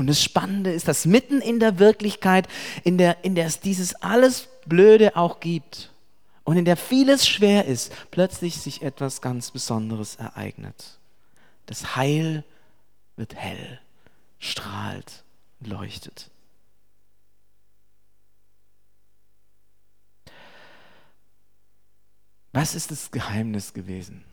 Und 0.00 0.06
das 0.06 0.22
Spannende 0.22 0.72
ist, 0.72 0.88
dass 0.88 1.04
mitten 1.04 1.42
in 1.42 1.60
der 1.60 1.78
Wirklichkeit, 1.78 2.48
in 2.84 2.96
der, 2.96 3.22
in 3.22 3.34
der 3.34 3.44
es 3.44 3.60
dieses 3.60 3.94
alles 3.96 4.48
Blöde 4.64 5.14
auch 5.14 5.40
gibt 5.40 5.92
und 6.44 6.56
in 6.56 6.64
der 6.64 6.78
vieles 6.78 7.28
schwer 7.28 7.66
ist, 7.66 7.92
plötzlich 8.10 8.56
sich 8.56 8.80
etwas 8.80 9.20
ganz 9.20 9.50
Besonderes 9.50 10.14
ereignet. 10.14 10.98
Das 11.66 11.96
Heil 11.96 12.44
wird 13.16 13.34
hell, 13.34 13.78
strahlt, 14.38 15.22
leuchtet. 15.60 16.30
Was 22.52 22.74
ist 22.74 22.90
das 22.90 23.10
Geheimnis 23.10 23.74
gewesen? 23.74 24.24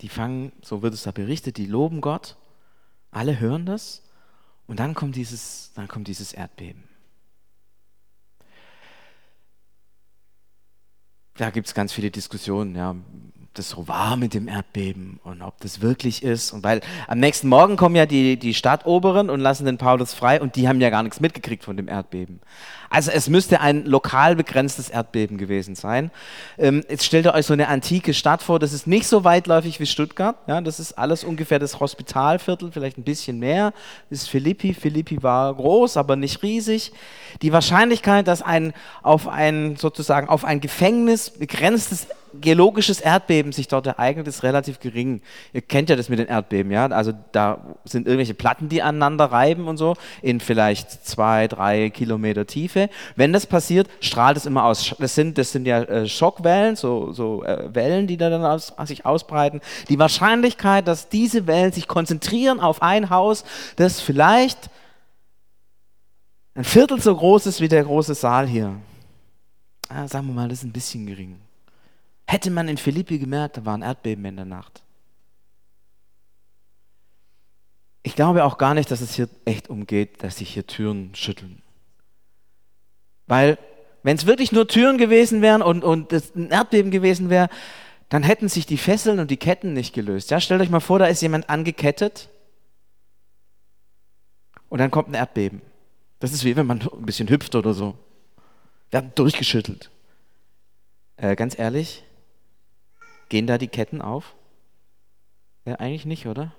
Die 0.00 0.08
fangen, 0.08 0.50
so 0.62 0.82
wird 0.82 0.94
es 0.94 1.04
da 1.04 1.12
berichtet, 1.12 1.58
die 1.58 1.66
loben 1.66 2.00
Gott, 2.00 2.36
alle 3.14 3.38
hören 3.40 3.66
das 3.66 4.02
und 4.66 4.80
dann 4.80 4.94
kommt 4.94 5.16
dieses, 5.16 5.72
dann 5.74 5.88
kommt 5.88 6.08
dieses 6.08 6.32
Erdbeben. 6.32 6.84
Da 11.36 11.50
gibt 11.50 11.66
es 11.66 11.74
ganz 11.74 11.92
viele 11.92 12.10
Diskussionen, 12.10 12.76
ja, 12.76 12.94
das 13.54 13.70
so 13.70 13.86
war 13.86 14.16
mit 14.16 14.34
dem 14.34 14.48
Erdbeben 14.48 15.20
und 15.22 15.40
ob 15.40 15.60
das 15.60 15.80
wirklich 15.80 16.22
ist. 16.22 16.52
Und 16.52 16.64
weil 16.64 16.80
am 17.06 17.20
nächsten 17.20 17.48
Morgen 17.48 17.76
kommen 17.76 17.94
ja 17.94 18.04
die, 18.04 18.36
die 18.36 18.52
Stadtoberen 18.52 19.30
und 19.30 19.40
lassen 19.40 19.64
den 19.64 19.78
Paulus 19.78 20.12
frei 20.12 20.40
und 20.40 20.56
die 20.56 20.68
haben 20.68 20.80
ja 20.80 20.90
gar 20.90 21.04
nichts 21.04 21.20
mitgekriegt 21.20 21.64
von 21.64 21.76
dem 21.76 21.88
Erdbeben. 21.88 22.40
Also 22.90 23.10
es 23.10 23.28
müsste 23.28 23.60
ein 23.60 23.86
lokal 23.86 24.36
begrenztes 24.36 24.88
Erdbeben 24.88 25.38
gewesen 25.38 25.74
sein. 25.74 26.10
Ähm, 26.58 26.84
jetzt 26.88 27.04
stellt 27.04 27.26
ihr 27.26 27.34
euch 27.34 27.46
so 27.46 27.52
eine 27.52 27.68
antike 27.68 28.12
Stadt 28.12 28.42
vor, 28.42 28.58
das 28.58 28.72
ist 28.72 28.86
nicht 28.86 29.06
so 29.06 29.24
weitläufig 29.24 29.80
wie 29.80 29.86
Stuttgart. 29.86 30.36
Ja, 30.46 30.60
das 30.60 30.80
ist 30.80 30.92
alles 30.98 31.24
ungefähr 31.24 31.58
das 31.58 31.80
Hospitalviertel, 31.80 32.72
vielleicht 32.72 32.98
ein 32.98 33.04
bisschen 33.04 33.38
mehr. 33.38 33.72
Das 34.10 34.22
ist 34.22 34.28
Philippi. 34.28 34.74
Philippi 34.74 35.22
war 35.22 35.54
groß, 35.54 35.96
aber 35.96 36.16
nicht 36.16 36.42
riesig. 36.42 36.92
Die 37.42 37.52
Wahrscheinlichkeit, 37.52 38.28
dass 38.28 38.42
ein 38.42 38.72
auf 39.02 39.28
ein 39.28 39.76
sozusagen 39.76 40.28
auf 40.28 40.44
ein 40.44 40.60
Gefängnis 40.60 41.30
begrenztes 41.30 42.06
geologisches 42.40 43.00
Erdbeben 43.00 43.52
sich 43.52 43.68
dort 43.68 43.86
ereignet, 43.86 44.26
ist 44.28 44.42
relativ 44.42 44.80
gering. 44.80 45.20
Ihr 45.52 45.62
kennt 45.62 45.90
ja 45.90 45.96
das 45.96 46.08
mit 46.08 46.18
den 46.18 46.26
Erdbeben, 46.26 46.70
ja? 46.72 46.86
Also 46.86 47.12
da 47.32 47.76
sind 47.84 48.06
irgendwelche 48.06 48.34
Platten, 48.34 48.68
die 48.68 48.82
aneinander 48.82 49.26
reiben 49.26 49.68
und 49.68 49.76
so, 49.76 49.94
in 50.22 50.40
vielleicht 50.40 51.06
zwei, 51.06 51.48
drei 51.48 51.90
Kilometer 51.90 52.46
Tiefe. 52.46 52.88
Wenn 53.16 53.32
das 53.32 53.46
passiert, 53.46 53.88
strahlt 54.00 54.36
es 54.36 54.46
immer 54.46 54.64
aus. 54.64 54.94
Das 54.98 55.14
sind, 55.14 55.38
das 55.38 55.52
sind 55.52 55.66
ja 55.66 55.82
äh, 55.82 56.06
Schockwellen, 56.06 56.76
so, 56.76 57.12
so 57.12 57.44
äh, 57.44 57.74
Wellen, 57.74 58.06
die 58.06 58.16
da 58.16 58.30
dann 58.30 58.44
aus, 58.44 58.74
sich 58.84 59.06
ausbreiten. 59.06 59.60
Die 59.88 59.98
Wahrscheinlichkeit, 59.98 60.88
dass 60.88 61.08
diese 61.08 61.46
Wellen 61.46 61.72
sich 61.72 61.88
konzentrieren 61.88 62.60
auf 62.60 62.82
ein 62.82 63.10
Haus, 63.10 63.44
das 63.76 64.00
vielleicht 64.00 64.70
ein 66.54 66.64
Viertel 66.64 67.00
so 67.00 67.14
groß 67.14 67.46
ist 67.46 67.60
wie 67.60 67.68
der 67.68 67.84
große 67.84 68.14
Saal 68.14 68.46
hier. 68.46 68.76
Ah, 69.88 70.06
sagen 70.08 70.28
wir 70.28 70.34
mal, 70.34 70.48
das 70.48 70.58
ist 70.58 70.64
ein 70.64 70.72
bisschen 70.72 71.06
gering. 71.06 71.36
Hätte 72.26 72.50
man 72.50 72.68
in 72.68 72.78
Philippi 72.78 73.18
gemerkt, 73.18 73.56
da 73.56 73.64
war 73.64 73.76
ein 73.76 73.82
Erdbeben 73.82 74.24
in 74.24 74.36
der 74.36 74.44
Nacht. 74.44 74.82
Ich 78.02 78.14
glaube 78.14 78.44
auch 78.44 78.58
gar 78.58 78.74
nicht, 78.74 78.90
dass 78.90 79.00
es 79.00 79.14
hier 79.14 79.28
echt 79.44 79.70
umgeht, 79.70 80.22
dass 80.22 80.36
sich 80.36 80.50
hier 80.50 80.66
Türen 80.66 81.14
schütteln. 81.14 81.62
Weil, 83.26 83.58
wenn 84.02 84.16
es 84.16 84.26
wirklich 84.26 84.52
nur 84.52 84.68
Türen 84.68 84.98
gewesen 84.98 85.40
wären 85.40 85.62
und, 85.62 85.84
und 85.84 86.12
es 86.12 86.34
ein 86.34 86.50
Erdbeben 86.50 86.90
gewesen 86.90 87.30
wäre, 87.30 87.48
dann 88.10 88.22
hätten 88.22 88.48
sich 88.48 88.66
die 88.66 88.76
Fesseln 88.76 89.18
und 89.18 89.30
die 89.30 89.38
Ketten 89.38 89.72
nicht 89.72 89.94
gelöst. 89.94 90.30
Ja, 90.30 90.40
stellt 90.40 90.60
euch 90.60 90.70
mal 90.70 90.80
vor, 90.80 90.98
da 90.98 91.06
ist 91.06 91.22
jemand 91.22 91.48
angekettet 91.48 92.28
und 94.68 94.78
dann 94.78 94.90
kommt 94.90 95.08
ein 95.08 95.14
Erdbeben. 95.14 95.62
Das 96.20 96.32
ist 96.32 96.44
wie 96.44 96.56
wenn 96.56 96.66
man 96.66 96.82
ein 96.82 97.06
bisschen 97.06 97.28
hüpft 97.28 97.54
oder 97.54 97.74
so. 97.74 97.96
Werden 98.90 99.12
durchgeschüttelt. 99.14 99.90
Äh, 101.16 101.36
ganz 101.36 101.58
ehrlich, 101.58 102.04
Gehen 103.28 103.46
da 103.46 103.58
die 103.58 103.68
Ketten 103.68 104.00
auf? 104.00 104.34
Ja, 105.64 105.76
eigentlich 105.76 106.06
nicht, 106.06 106.26
oder? 106.26 106.52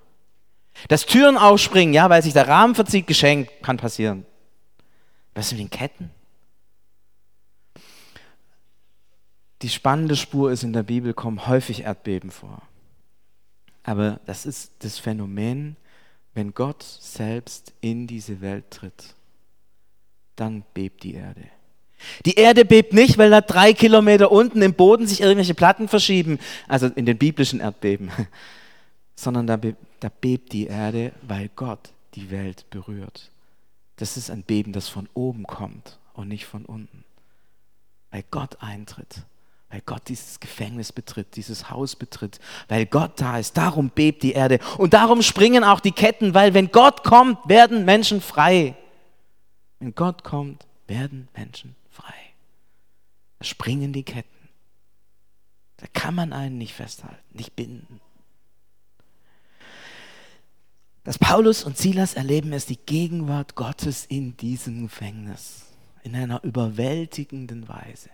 Dass 0.87 1.05
Türen 1.05 1.37
aufspringen, 1.37 1.93
ja, 1.93 2.09
weil 2.09 2.21
sich 2.21 2.33
der 2.33 2.47
Rahmen 2.47 2.75
verzieht, 2.75 3.07
geschenkt, 3.07 3.51
kann 3.63 3.77
passieren. 3.77 4.25
Was 5.33 5.51
mit 5.51 5.59
den 5.59 5.69
Ketten? 5.69 6.11
Die 9.61 9.69
spannende 9.69 10.15
Spur 10.15 10.51
ist, 10.51 10.63
in 10.63 10.73
der 10.73 10.83
Bibel 10.83 11.13
kommen 11.13 11.47
häufig 11.47 11.83
Erdbeben 11.83 12.29
vor. 12.29 12.61
Aber 13.83 14.19
das 14.25 14.45
ist 14.45 14.73
das 14.79 14.99
Phänomen, 14.99 15.77
wenn 16.33 16.53
Gott 16.53 16.83
selbst 16.83 17.73
in 17.81 18.07
diese 18.07 18.41
Welt 18.41 18.69
tritt, 18.69 19.15
dann 20.35 20.63
bebt 20.73 21.03
die 21.03 21.13
Erde. 21.13 21.43
Die 22.25 22.35
Erde 22.35 22.65
bebt 22.65 22.93
nicht, 22.93 23.17
weil 23.17 23.29
da 23.29 23.41
drei 23.41 23.73
Kilometer 23.73 24.31
unten 24.31 24.61
im 24.61 24.73
Boden 24.73 25.07
sich 25.07 25.21
irgendwelche 25.21 25.53
Platten 25.53 25.87
verschieben, 25.87 26.39
also 26.67 26.87
in 26.87 27.05
den 27.05 27.17
biblischen 27.17 27.59
Erdbeben, 27.59 28.11
sondern 29.15 29.47
da, 29.47 29.57
be 29.57 29.75
da 29.99 30.09
bebt 30.21 30.51
die 30.53 30.67
Erde, 30.67 31.13
weil 31.21 31.49
Gott 31.55 31.91
die 32.15 32.31
Welt 32.31 32.69
berührt. 32.69 33.31
Das 33.97 34.17
ist 34.17 34.29
ein 34.29 34.43
Beben, 34.43 34.73
das 34.73 34.89
von 34.89 35.07
oben 35.13 35.45
kommt 35.45 35.97
und 36.13 36.27
nicht 36.27 36.45
von 36.45 36.65
unten. 36.65 37.05
Weil 38.11 38.23
Gott 38.29 38.57
eintritt, 38.59 39.23
weil 39.69 39.81
Gott 39.85 40.03
dieses 40.09 40.39
Gefängnis 40.39 40.91
betritt, 40.91 41.35
dieses 41.37 41.69
Haus 41.69 41.95
betritt, 41.95 42.39
weil 42.67 42.85
Gott 42.85 43.13
da 43.15 43.39
ist. 43.39 43.57
Darum 43.57 43.89
bebt 43.89 44.21
die 44.23 44.33
Erde. 44.33 44.59
Und 44.77 44.93
darum 44.93 45.21
springen 45.21 45.63
auch 45.63 45.79
die 45.79 45.93
Ketten, 45.93 46.33
weil 46.33 46.53
wenn 46.53 46.71
Gott 46.71 47.03
kommt, 47.03 47.37
werden 47.47 47.85
Menschen 47.85 48.19
frei. 48.21 48.75
Wenn 49.79 49.95
Gott 49.95 50.23
kommt, 50.23 50.65
werden 50.87 51.29
Menschen 51.33 51.71
frei 51.71 51.84
frei. 51.95 52.13
Da 53.39 53.45
springen 53.45 53.93
die 53.93 54.03
Ketten. 54.03 54.49
Da 55.77 55.87
kann 55.93 56.15
man 56.15 56.33
einen 56.33 56.57
nicht 56.57 56.73
festhalten, 56.73 57.23
nicht 57.31 57.55
binden. 57.55 57.99
Dass 61.03 61.19
Paulus 61.19 61.63
und 61.63 61.77
Silas 61.77 62.15
erleben 62.15 62.51
es 62.53 62.65
die 62.65 62.77
Gegenwart 62.77 63.55
Gottes 63.55 64.05
in 64.05 64.35
diesem 64.37 64.83
Gefängnis, 64.83 65.65
in 66.03 66.15
einer 66.15 66.43
überwältigenden 66.43 67.67
Weise. 67.67 68.09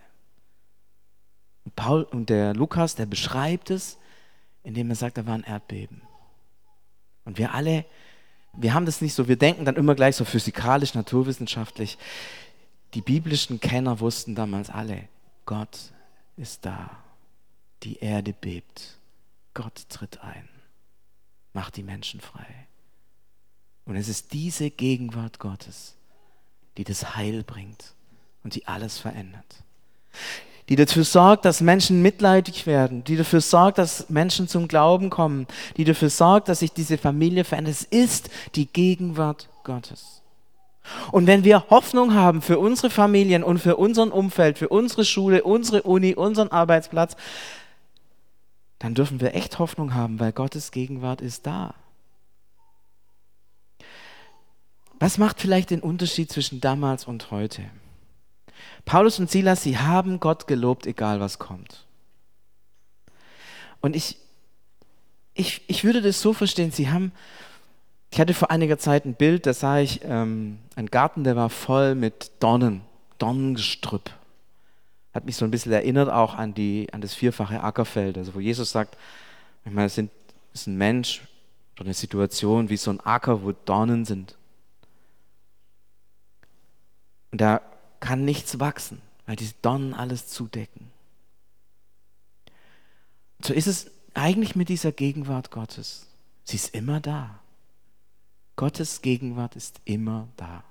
Und, 1.64 1.76
Paul, 1.76 2.04
und 2.04 2.30
der 2.30 2.54
Lukas, 2.54 2.96
der 2.96 3.06
beschreibt 3.06 3.70
es, 3.70 3.98
indem 4.64 4.90
er 4.90 4.96
sagt, 4.96 5.18
da 5.18 5.26
war 5.26 5.36
ein 5.36 5.44
Erdbeben. 5.44 6.02
Und 7.24 7.38
wir 7.38 7.54
alle, 7.54 7.86
wir 8.54 8.74
haben 8.74 8.86
das 8.86 9.02
nicht 9.02 9.14
so, 9.14 9.28
wir 9.28 9.38
denken 9.38 9.64
dann 9.64 9.76
immer 9.76 9.96
gleich 9.96 10.16
so 10.16 10.26
physikalisch, 10.26 10.94
naturwissenschaftlich. 10.94 11.98
Die 12.94 13.02
biblischen 13.02 13.60
Kenner 13.60 14.00
wussten 14.00 14.36
damals 14.36 14.70
alle, 14.70 15.08
Gott 15.46 15.78
ist 16.38 16.66
da. 16.66 16.90
Die 17.84 17.98
Erde 17.98 18.34
bebt. 18.34 19.00
Gott 19.54 19.86
tritt 19.90 20.22
ein. 20.22 20.48
Macht 21.54 21.78
die 21.78 21.84
Menschen 21.84 22.20
frei. 22.20 22.68
Und 23.86 23.96
es 23.96 24.08
ist 24.08 24.34
diese 24.34 24.70
Gegenwart 24.70 25.40
Gottes, 25.40 25.96
die 26.78 26.84
das 26.84 27.16
Heil 27.16 27.44
bringt 27.44 27.96
und 28.44 28.56
die 28.56 28.68
alles 28.68 28.98
verändert. 28.98 29.64
die 30.70 30.76
dafür 30.76 31.04
sorgt, 31.04 31.44
dass 31.44 31.60
Menschen 31.60 32.02
mitleidig 32.02 32.66
werden, 32.66 33.04
die 33.04 33.18
dafür 33.18 33.42
sorgt, 33.42 33.78
dass 33.78 34.10
Menschen 34.10 34.48
zum 34.48 34.70
Glauben 34.70 35.10
kommen, 35.10 35.48
die 35.76 35.84
dafür 35.84 36.10
sorgt, 36.10 36.48
dass 36.48 36.60
sich 36.60 36.72
diese 36.72 36.98
Familie 36.98 37.44
verändert. 37.44 37.74
Es 37.74 37.84
ist 37.84 38.30
die 38.56 38.68
Gegenwart 38.68 39.50
Gottes. 39.64 40.21
Und 41.12 41.28
wenn 41.28 41.44
wir 41.44 41.70
Hoffnung 41.70 42.14
haben 42.14 42.42
für 42.42 42.60
unsere 42.60 42.90
Familien 42.90 43.44
und 43.44 43.60
für 43.60 43.76
unseren 43.78 44.12
Umfeld, 44.12 44.58
für 44.58 44.70
unsere 44.70 45.06
Schule, 45.06 45.44
unsere 45.44 45.84
Uni, 45.84 46.16
unseren 46.16 46.50
Arbeitsplatz, 46.50 47.16
dann 48.80 48.96
dürfen 48.96 49.22
wir 49.22 49.36
echt 49.36 49.60
Hoffnung 49.60 49.94
haben, 49.94 50.20
weil 50.20 50.32
Gottes 50.32 50.72
Gegenwart 50.72 51.22
ist 51.22 51.46
da. 51.46 51.76
Was 55.00 55.18
macht 55.18 55.40
vielleicht 55.40 55.70
den 55.70 55.82
Unterschied 55.82 56.32
zwischen 56.32 56.62
damals 56.62 57.06
und 57.06 57.32
heute? 57.32 57.64
Paulus 58.86 59.20
und 59.20 59.30
Silas, 59.30 59.64
sie 59.64 59.78
haben 59.78 60.20
Gott 60.20 60.48
gelobt, 60.48 60.86
egal 60.86 61.20
was 61.20 61.40
kommt. 61.40 61.86
Und 63.82 63.96
ich, 63.96 64.18
ich, 65.34 65.62
ich 65.68 65.84
würde 65.84 66.02
das 66.02 66.22
so 66.22 66.34
verstehen, 66.34 66.72
sie 66.72 66.90
haben, 66.90 67.12
ich 68.12 68.20
hatte 68.20 68.34
vor 68.34 68.52
einiger 68.52 68.78
Zeit 68.78 69.06
ein 69.06 69.14
Bild, 69.14 69.46
da 69.46 69.54
sah 69.54 69.80
ich 69.80 70.02
ähm, 70.04 70.60
einen 70.76 70.92
Garten, 70.92 71.24
der 71.24 71.38
war 71.38 71.50
voll 71.50 71.96
mit 71.96 72.32
Dornen, 72.42 72.82
Dornengestrüpp. 73.20 74.12
Hat 75.14 75.26
mich 75.26 75.38
so 75.38 75.46
ein 75.46 75.52
bisschen 75.52 75.72
erinnert 75.72 76.10
auch 76.10 76.36
an, 76.36 76.54
die, 76.54 76.90
an 76.92 77.00
das 77.00 77.14
vierfache 77.14 77.62
Ackerfeld, 77.62 78.18
also 78.18 78.36
wo 78.36 78.40
Jesus 78.42 78.72
sagt, 78.72 78.98
ich 79.64 79.72
meine, 79.72 79.88
es, 79.88 79.96
sind, 79.96 80.12
ist 80.54 80.68
ein 80.68 80.78
Mensch 80.78 81.22
oder 81.76 81.86
eine 81.86 81.94
Situation 81.94 82.70
wie 82.70 82.78
so 82.78 82.92
ein 82.92 83.00
Acker, 83.00 83.44
wo 83.44 83.54
Dornen 83.54 84.04
sind. 84.04 84.36
Und 87.32 87.40
da 87.40 87.62
kann 88.02 88.26
nichts 88.26 88.60
wachsen, 88.60 89.02
weil 89.26 89.38
diese 89.38 89.54
Dornen 89.62 89.94
alles 89.94 90.28
zudecken. 90.28 90.92
So 93.42 93.54
ist 93.54 93.68
es 93.68 93.90
eigentlich 94.14 94.56
mit 94.56 94.68
dieser 94.68 94.92
Gegenwart 94.92 95.52
Gottes. 95.52 96.08
Sie 96.44 96.58
ist 96.58 96.76
immer 96.76 97.00
da. 97.00 97.41
Gottes 98.62 99.02
Gegenwart 99.02 99.56
ist 99.56 99.82
immer 99.86 100.28
da. 100.38 100.64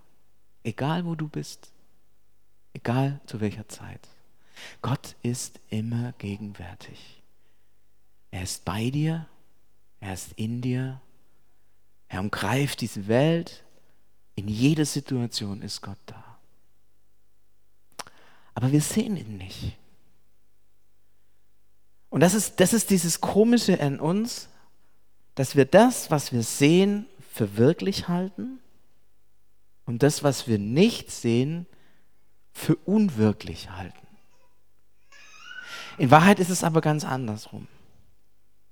Egal 0.63 1.05
wo 1.05 1.17
du 1.17 1.27
bist, 1.29 1.73
egal 2.73 3.21
zu 3.27 3.41
welcher 3.41 3.67
Zeit. 3.69 4.07
Gott 4.81 5.17
ist 5.23 5.59
immer 5.69 6.13
gegenwärtig. 6.19 7.23
Er 8.31 8.45
ist 8.45 8.65
bei 8.65 8.91
dir, 8.91 9.27
er 9.99 10.15
ist 10.15 10.33
in 10.37 10.61
dir, 10.61 11.01
er 12.09 12.21
umgreift 12.21 12.81
diese 12.81 13.09
Welt. 13.09 13.65
In 14.37 14.47
jeder 14.47 14.85
Situation 14.85 15.61
ist 15.63 15.81
Gott 15.81 15.99
da 16.07 16.31
aber 18.61 18.73
wir 18.73 18.83
sehen 18.83 19.17
ihn 19.17 19.39
nicht. 19.39 19.77
Und 22.11 22.21
das 22.21 22.35
ist, 22.35 22.61
das 22.61 22.75
ist 22.75 22.91
dieses 22.91 23.21
Komische 23.23 23.73
in 23.73 23.99
uns, 23.99 24.49
dass 25.35 25.57
wir 25.57 25.65
das, 25.65 26.11
was 26.11 26.31
wir 26.33 26.43
sehen, 26.43 27.07
für 27.41 27.57
wirklich 27.57 28.07
halten 28.07 28.59
und 29.87 30.03
das, 30.03 30.23
was 30.23 30.47
wir 30.47 30.59
nicht 30.59 31.11
sehen, 31.11 31.65
für 32.53 32.77
unwirklich 32.77 33.71
halten. 33.71 34.07
In 35.97 36.11
Wahrheit 36.11 36.39
ist 36.39 36.51
es 36.51 36.63
aber 36.63 36.83
ganz 36.83 37.03
andersrum. 37.03 37.67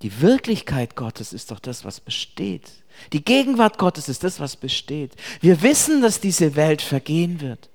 Die 0.03 0.21
Wirklichkeit 0.21 0.97
Gottes 0.97 1.33
ist 1.33 1.51
doch 1.51 1.61
das, 1.61 1.87
was 1.87 2.01
besteht. 2.01 2.71
Die 3.15 3.25
Gegenwart 3.25 3.79
Gottes 3.79 4.11
ist 4.11 4.23
das, 4.23 4.39
was 4.39 4.57
besteht. 4.57 5.13
Wir 5.41 5.63
wissen, 5.63 6.03
dass 6.03 6.21
diese 6.21 6.55
Welt 6.55 6.83
vergehen 6.83 7.41
wird. 7.41 7.71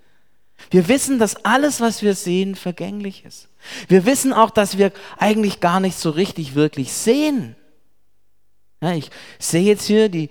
Wir 0.69 0.87
wissen, 0.87 1.17
dass 1.17 1.43
alles, 1.43 1.81
was 1.81 2.03
wir 2.03 2.13
sehen, 2.13 2.53
vergänglich 2.53 3.25
ist. 3.25 3.49
Wir 3.87 4.05
wissen 4.05 4.31
auch, 4.31 4.51
dass 4.51 4.77
wir 4.77 4.91
eigentlich 5.17 5.59
gar 5.59 5.79
nicht 5.79 5.97
so 5.97 6.11
richtig 6.11 6.53
wirklich 6.53 6.93
sehen. 6.93 7.55
Ja, 8.79 8.93
ich 8.93 9.09
sehe 9.39 9.63
jetzt 9.63 9.85
hier 9.85 10.09
die, 10.09 10.29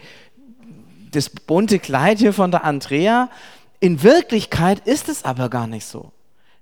das 1.13 1.31
bunte 1.31 1.79
Kleid 1.79 2.19
hier 2.19 2.33
von 2.33 2.51
der 2.51 2.65
Andrea. 2.65 3.31
In 3.81 4.03
Wirklichkeit 4.03 4.87
ist 4.87 5.09
es 5.09 5.25
aber 5.25 5.49
gar 5.49 5.67
nicht 5.67 5.87
so. 5.87 6.13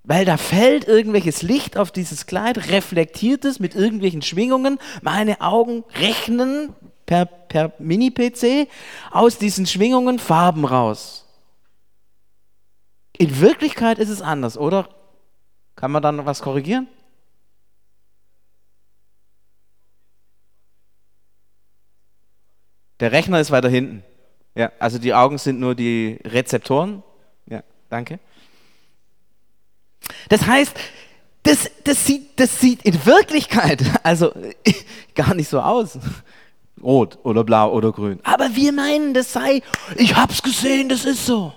Weil 0.05 0.25
da 0.25 0.37
fällt 0.37 0.89
irgendwelches 0.89 1.43
Licht 1.43 1.77
auf 1.77 1.91
dieses 1.91 2.27
Kleid, 2.27 2.71
reflektiert 2.71 3.45
es 3.45 3.61
mit 3.61 3.75
irgendwelchen 3.75 4.23
Schwingungen. 4.23 4.79
Meine 5.03 5.41
Augen 5.41 5.85
rechnen 5.95 6.75
per, 7.07 7.27
per 7.27 7.73
Mini-PC 7.79 8.69
aus 9.11 9.39
diesen 9.39 9.67
Schwingungen 9.67 10.19
Farben 10.19 10.65
raus. 10.65 11.27
In 13.19 13.41
Wirklichkeit 13.41 13.99
ist 13.99 14.09
es 14.09 14.23
anders, 14.23 14.57
oder? 14.57 14.89
Kann 15.77 15.91
man 15.91 16.03
dann 16.03 16.25
was 16.25 16.41
korrigieren? 16.41 16.89
Der 23.01 23.13
Rechner 23.13 23.41
ist 23.41 23.51
weiter 23.51 23.69
hinten. 23.69 24.05
Ja, 24.55 24.73
also 24.79 24.99
die 24.99 25.15
Augen 25.15 25.39
sind 25.39 25.61
nur 25.61 25.75
die 25.75 26.19
Rezeptoren. 26.25 27.03
Ja, 27.47 27.63
danke. 27.89 28.19
Das 30.29 30.47
heißt, 30.47 30.77
das, 31.43 31.71
das, 31.85 32.05
sieht, 32.05 32.39
das 32.39 32.61
sieht 32.61 32.83
in 32.83 33.07
Wirklichkeit 33.07 33.83
also 34.03 34.33
gar 35.15 35.35
nicht 35.35 35.49
so 35.49 35.61
aus. 35.61 35.99
Rot 36.83 37.19
oder 37.25 37.45
blau 37.45 37.73
oder 37.73 37.93
grün. 37.93 38.21
Aber 38.23 38.57
wir 38.57 38.73
meinen, 38.73 39.15
das 39.15 39.33
sei, 39.33 39.63
ich 39.97 40.17
hab's 40.17 40.43
gesehen, 40.43 40.89
das 40.89 41.05
ist 41.05 41.27
so. 41.27 41.53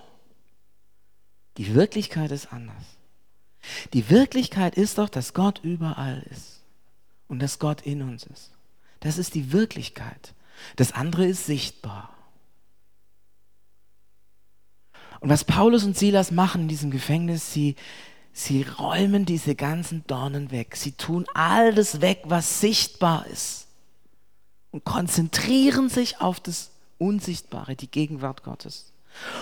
Die 1.58 1.75
Wirklichkeit 1.75 2.32
ist 2.32 2.51
anders. 2.51 2.84
Die 3.93 4.10
Wirklichkeit 4.10 4.75
ist 4.75 4.97
doch, 4.97 5.10
dass 5.10 5.34
Gott 5.34 5.62
überall 5.63 6.25
ist 6.29 6.63
und 7.27 7.39
dass 7.39 7.60
Gott 7.60 7.82
in 7.82 8.01
uns 8.01 8.25
ist. 8.25 8.51
Das 8.99 9.17
ist 9.17 9.36
die 9.36 9.53
Wirklichkeit. 9.53 10.34
Das 10.75 10.91
andere 10.91 11.25
ist 11.25 11.45
sichtbar. 11.45 12.12
Und 15.23 15.29
was 15.29 15.45
Paulus 15.45 15.86
und 15.86 15.97
Silas 15.97 16.31
machen 16.31 16.63
in 16.63 16.67
diesem 16.67 16.91
Gefängnis, 16.91 17.53
sie, 17.53 17.75
sie 18.33 18.63
räumen 18.63 19.25
diese 19.25 19.55
ganzen 19.55 20.03
Dornen 20.05 20.51
weg. 20.51 20.75
Sie 20.75 20.91
tun 20.91 21.25
all 21.33 21.73
das 21.73 22.01
weg, 22.01 22.23
was 22.25 22.59
sichtbar 22.59 23.25
ist. 23.27 23.67
Und 24.71 24.83
konzentrieren 24.83 25.88
sich 25.88 26.19
auf 26.19 26.41
das 26.41 26.71
Unsichtbare, 26.97 27.77
die 27.77 27.89
Gegenwart 27.89 28.43
Gottes 28.43 28.92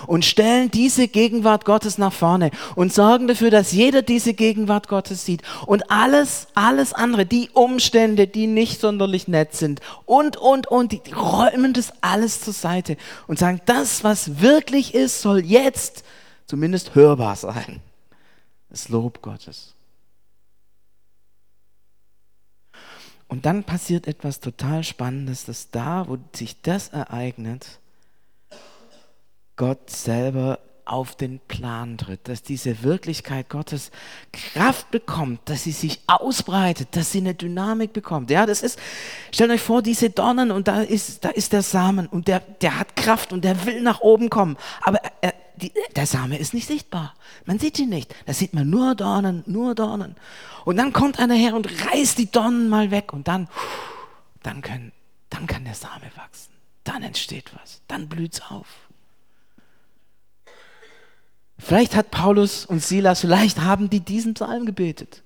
und 0.08 0.26
stellen 0.26 0.72
diese 0.72 1.08
Gegenwart 1.08 1.66
Gottes 1.66 1.98
nach 1.98 2.14
vorne 2.14 2.52
und 2.76 2.94
sorgen 2.94 3.28
dafür, 3.28 3.50
dass 3.50 3.72
jeder 3.72 4.02
diese 4.02 4.34
Gegenwart 4.34 4.88
Gottes 4.88 5.26
sieht 5.26 5.42
und 5.66 5.92
alles, 5.92 6.48
alles 6.54 6.94
andere, 6.94 7.26
die 7.26 7.50
Umstände, 7.54 8.28
die 8.28 8.48
nicht 8.48 8.82
sonderlich 8.82 9.28
nett 9.28 9.54
sind 9.56 9.82
und, 10.06 10.38
und, 10.38 10.68
und, 10.68 10.92
die, 10.92 11.02
räumen 11.14 11.74
das 11.74 11.94
alles 12.02 12.42
zur 12.42 12.54
Seite 12.54 12.98
und 13.28 13.40
sagen, 13.40 13.62
das, 13.66 14.04
was 14.04 14.42
wirklich 14.42 14.94
ist, 14.94 15.22
soll 15.22 15.40
jetzt 15.40 16.04
zumindest 16.46 16.96
hörbar 16.96 17.36
sein. 17.36 17.82
Das 18.70 18.90
Lob 18.90 19.22
Gottes. 19.22 19.74
Und 23.28 23.46
dann 23.46 23.64
passiert 23.64 24.08
etwas 24.08 24.42
total 24.42 24.84
Spannendes, 24.84 25.46
dass 25.46 25.72
da, 25.72 26.06
wo 26.10 26.18
sich 26.34 26.62
das 26.62 26.90
ereignet, 26.90 27.80
Gott 29.62 29.92
selber 29.92 30.58
auf 30.86 31.16
den 31.16 31.40
Plan 31.48 31.96
tritt, 31.96 32.28
dass 32.28 32.42
diese 32.42 32.82
Wirklichkeit 32.82 33.48
Gottes 33.48 33.92
Kraft 34.34 34.90
bekommt, 34.90 35.42
dass 35.46 35.66
sie 35.66 35.72
sich 35.72 36.02
ausbreitet, 36.08 36.96
dass 36.96 37.12
sie 37.12 37.20
eine 37.20 37.36
Dynamik 37.36 37.94
bekommt. 37.94 38.32
Ja, 38.32 38.48
das 38.48 38.64
ist, 38.64 38.80
stellt 39.32 39.52
euch 39.52 39.62
vor, 39.62 39.84
diese 39.84 40.10
Dornen 40.10 40.50
und 40.50 40.68
da 40.68 40.82
ist, 40.82 41.24
da 41.24 41.30
ist 41.30 41.54
der 41.54 41.62
Samen 41.62 42.08
und 42.08 42.28
der, 42.28 42.40
der 42.40 42.80
hat 42.80 42.96
Kraft 42.96 43.34
und 43.34 43.46
der 43.46 43.68
will 43.68 43.84
nach 43.84 44.02
oben 44.02 44.32
kommen. 44.32 44.58
Aber 44.82 45.00
er, 45.22 45.36
die, 45.58 45.72
der 45.96 46.08
Same 46.08 46.40
ist 46.40 46.56
nicht 46.56 46.66
sichtbar. 46.66 47.14
Man 47.46 47.60
sieht 47.60 47.78
ihn 47.78 47.90
nicht. 47.90 48.16
Da 48.26 48.34
sieht 48.34 48.56
man 48.56 48.68
nur 48.68 48.96
Dornen, 48.96 49.44
nur 49.46 49.76
Dornen. 49.76 50.16
Und 50.66 50.78
dann 50.78 50.92
kommt 50.92 51.20
einer 51.20 51.36
her 51.36 51.54
und 51.54 51.70
reißt 51.86 52.18
die 52.18 52.32
Dornen 52.32 52.68
mal 52.68 52.90
weg 52.90 53.14
und 53.14 53.28
dann, 53.28 53.48
dann, 54.42 54.64
können, 54.64 54.92
dann 55.30 55.46
kann 55.46 55.66
der 55.66 55.76
Same 55.76 56.10
wachsen. 56.16 56.52
Dann 56.84 57.04
entsteht 57.04 57.52
was. 57.62 57.84
Dann 57.88 58.10
blüht 58.10 58.34
es 58.34 58.42
auf. 58.50 58.66
Vielleicht 61.64 61.96
hat 61.96 62.10
Paulus 62.10 62.66
und 62.66 62.82
Silas, 62.82 63.22
vielleicht 63.22 63.62
haben 63.62 63.90
die 63.90 64.00
diesen 64.00 64.34
Psalm 64.34 64.66
gebetet. 64.66 65.22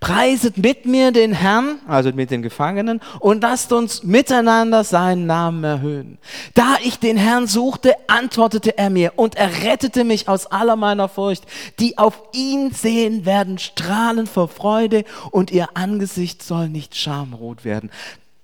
Preiset 0.00 0.58
mit 0.58 0.84
mir 0.84 1.12
den 1.12 1.32
Herrn, 1.32 1.78
also 1.88 2.12
mit 2.12 2.30
den 2.30 2.42
Gefangenen, 2.42 3.00
und 3.20 3.40
lasst 3.40 3.72
uns 3.72 4.02
miteinander 4.02 4.84
seinen 4.84 5.26
Namen 5.26 5.64
erhöhen. 5.64 6.18
Da 6.52 6.76
ich 6.84 6.98
den 6.98 7.16
Herrn 7.16 7.46
suchte, 7.46 7.94
antwortete 8.06 8.76
er 8.76 8.90
mir 8.90 9.14
und 9.16 9.36
er 9.36 9.64
rettete 9.64 10.04
mich 10.04 10.28
aus 10.28 10.46
aller 10.46 10.76
meiner 10.76 11.08
Furcht. 11.08 11.44
Die 11.80 11.96
auf 11.96 12.22
ihn 12.32 12.70
sehen, 12.70 13.24
werden 13.24 13.58
strahlen 13.58 14.26
vor 14.26 14.48
Freude 14.48 15.04
und 15.30 15.50
ihr 15.50 15.70
Angesicht 15.74 16.42
soll 16.42 16.68
nicht 16.68 16.96
schamrot 16.96 17.64
werden. 17.64 17.90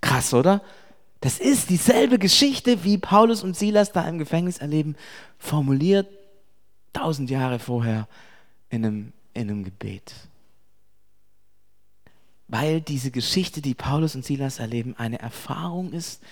Krass, 0.00 0.32
oder? 0.32 0.62
Das 1.20 1.38
ist 1.38 1.68
dieselbe 1.68 2.18
Geschichte, 2.18 2.84
wie 2.84 2.96
Paulus 2.96 3.42
und 3.42 3.54
Silas 3.54 3.92
da 3.92 4.08
im 4.08 4.18
Gefängnis 4.18 4.58
erleben, 4.58 4.96
formuliert 5.38 6.06
tausend 6.94 7.28
Jahre 7.28 7.58
vorher 7.58 8.08
in 8.70 8.84
einem, 8.84 9.12
in 9.34 9.50
einem 9.50 9.64
Gebet. 9.64 10.14
weil 12.48 12.80
diese 12.80 13.10
Geschichte, 13.10 13.62
die 13.62 13.74
Paulus 13.74 14.14
und 14.14 14.24
Silas 14.24 14.58
erleben, 14.58 14.94
eine 14.96 15.18
Erfahrung 15.18 15.92
ist, 15.92 16.22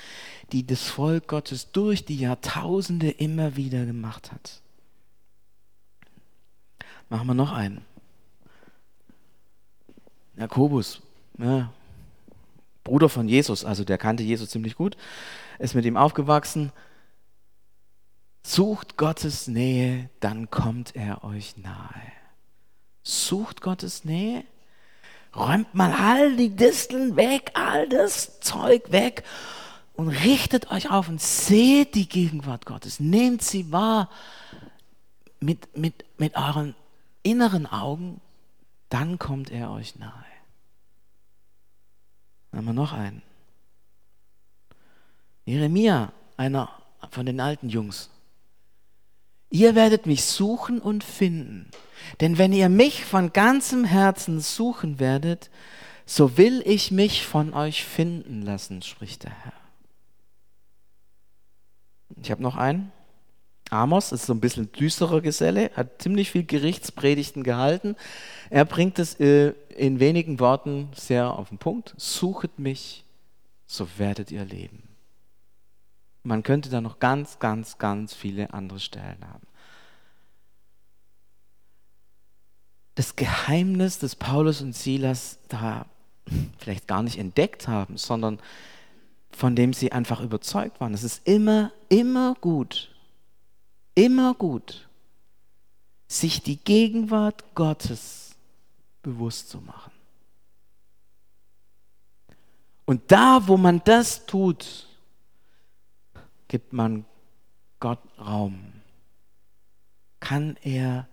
die 0.53 0.67
das 0.67 0.83
Volk 0.83 1.27
Gottes 1.27 1.73
durch 1.73 2.05
die 2.05 2.19
Jahrtausende 2.19 3.11
immer 3.11 3.57
wieder 3.57 3.87
gemacht 3.87 4.31
hat. 4.31 4.61
Machen 7.09 7.27
wir 7.27 7.35
noch 7.35 7.53
einen. 7.53 7.83
Jakobus, 10.37 11.03
ja, 11.39 11.73
Bruder 12.85 13.09
von 13.09 13.29
Jesus, 13.29 13.65
also 13.65 13.85
der 13.85 13.99
kannte 13.99 14.23
Jesus 14.23 14.51
ziemlich 14.51 14.77
gut, 14.77 14.97
ist 15.59 15.75
mit 15.75 15.85
ihm 15.85 15.97
aufgewachsen. 15.97 16.73
Sucht 18.43 18.97
Gottes 18.97 19.47
Nähe, 19.47 20.11
dann 20.21 20.51
kommt 20.51 20.97
er 20.97 21.25
euch 21.25 21.57
nahe. 21.57 22.13
Sucht 23.03 23.61
Gottes 23.61 24.05
Nähe, 24.05 24.45
räumt 25.35 25.75
mal 25.75 25.93
all 25.93 26.37
die 26.37 26.51
Disteln 26.51 27.17
weg, 27.17 27.53
all 27.55 27.89
das 27.89 28.41
Zeug 28.41 28.91
weg 28.91 29.25
und 29.95 30.09
richtet 30.09 30.71
euch 30.71 30.91
auf 30.91 31.09
und 31.09 31.21
seht 31.21 31.95
die 31.95 32.09
Gegenwart 32.09 32.67
Gottes. 32.67 33.01
Nehmt 33.01 33.43
sie 33.43 33.71
wahr 33.71 34.11
mit, 35.41 35.77
mit, 35.77 36.05
mit 36.19 36.37
euren 36.37 36.75
inneren 37.23 37.67
Augen, 37.67 38.21
dann 38.89 39.19
kommt 39.19 39.51
er 39.51 39.71
euch 39.71 39.97
nahe. 39.97 40.13
Dann 42.51 42.59
haben 42.59 42.67
wir 42.67 42.73
noch 42.75 42.93
einen. 42.93 43.23
Jeremia, 45.45 46.13
einer 46.37 46.69
von 47.11 47.27
den 47.27 47.41
alten 47.41 47.69
Jungs. 47.69 48.11
Ihr 49.53 49.75
werdet 49.75 50.07
mich 50.07 50.25
suchen 50.25 50.81
und 50.81 51.05
finden. 51.05 51.69
Denn 52.23 52.39
wenn 52.39 52.55
ihr 52.55 52.71
mich 52.71 53.05
von 53.05 53.35
ganzem 53.35 53.85
Herzen 53.85 54.41
suchen 54.41 54.99
werdet, 54.99 55.51
so 56.07 56.39
will 56.39 56.63
ich 56.65 56.91
mich 56.91 57.27
von 57.27 57.53
euch 57.53 57.85
finden 57.85 58.41
lassen, 58.41 58.81
spricht 58.81 59.25
der 59.25 59.45
Herr. 59.45 59.53
Ich 62.23 62.31
habe 62.31 62.43
noch 62.43 62.57
einen. 62.57 62.93
Amos 63.69 64.13
ist 64.13 64.25
so 64.25 64.33
ein 64.33 64.41
bisschen 64.41 64.73
düsterer 64.73 65.21
Geselle, 65.21 65.71
hat 65.77 66.01
ziemlich 66.01 66.31
viel 66.31 66.45
Gerichtspredigten 66.45 67.43
gehalten. 67.43 67.95
Er 68.49 68.65
bringt 68.65 68.99
es 68.99 69.21
äh, 69.21 69.53
in 69.77 70.01
wenigen 70.01 70.41
Worten 70.41 70.89
sehr 70.95 71.31
auf 71.31 71.51
den 71.51 71.59
Punkt. 71.59 71.93
Suchet 71.99 72.59
mich, 72.59 73.05
so 73.67 73.87
werdet 73.99 74.31
ihr 74.31 74.47
leben. 74.47 74.92
Man 76.23 76.43
könnte 76.43 76.71
da 76.71 76.81
noch 76.81 76.99
ganz, 76.99 77.39
ganz, 77.39 77.79
ganz 77.79 78.15
viele 78.15 78.53
andere 78.53 78.81
Stellen 78.81 79.27
haben. 79.27 79.47
Das 82.95 83.17
Geheimnis, 83.17 83.99
das 83.99 84.15
Paulus 84.15 84.61
und 84.61 84.75
Silas 84.75 85.39
da 85.49 85.87
vielleicht 86.59 86.87
gar 86.87 87.03
nicht 87.03 87.19
entdeckt 87.19 87.67
haben, 87.67 87.97
sondern 87.97 88.39
von 89.31 89.57
dem 89.57 89.73
sie 89.73 89.93
einfach 89.93 90.21
überzeugt 90.21 90.81
waren. 90.81 90.95
Es 90.95 91.03
ist 91.03 91.27
immer, 91.27 91.73
immer 91.89 92.35
gut, 92.41 92.95
immer 93.95 94.35
gut, 94.35 94.89
sich 96.07 96.43
die 96.43 96.59
Gegenwart 96.59 97.55
Gottes 97.55 98.35
bewusst 99.03 99.49
zu 99.49 99.61
machen. 99.61 99.91
Und 102.85 103.11
da, 103.11 103.47
wo 103.47 103.57
man 103.57 103.81
das 103.85 104.27
tut, 104.27 104.87
gibt 106.53 106.75
man 106.75 107.07
Gott 107.81 107.99
Raum. 108.19 108.75
Kann 110.21 110.59
er 110.63 111.09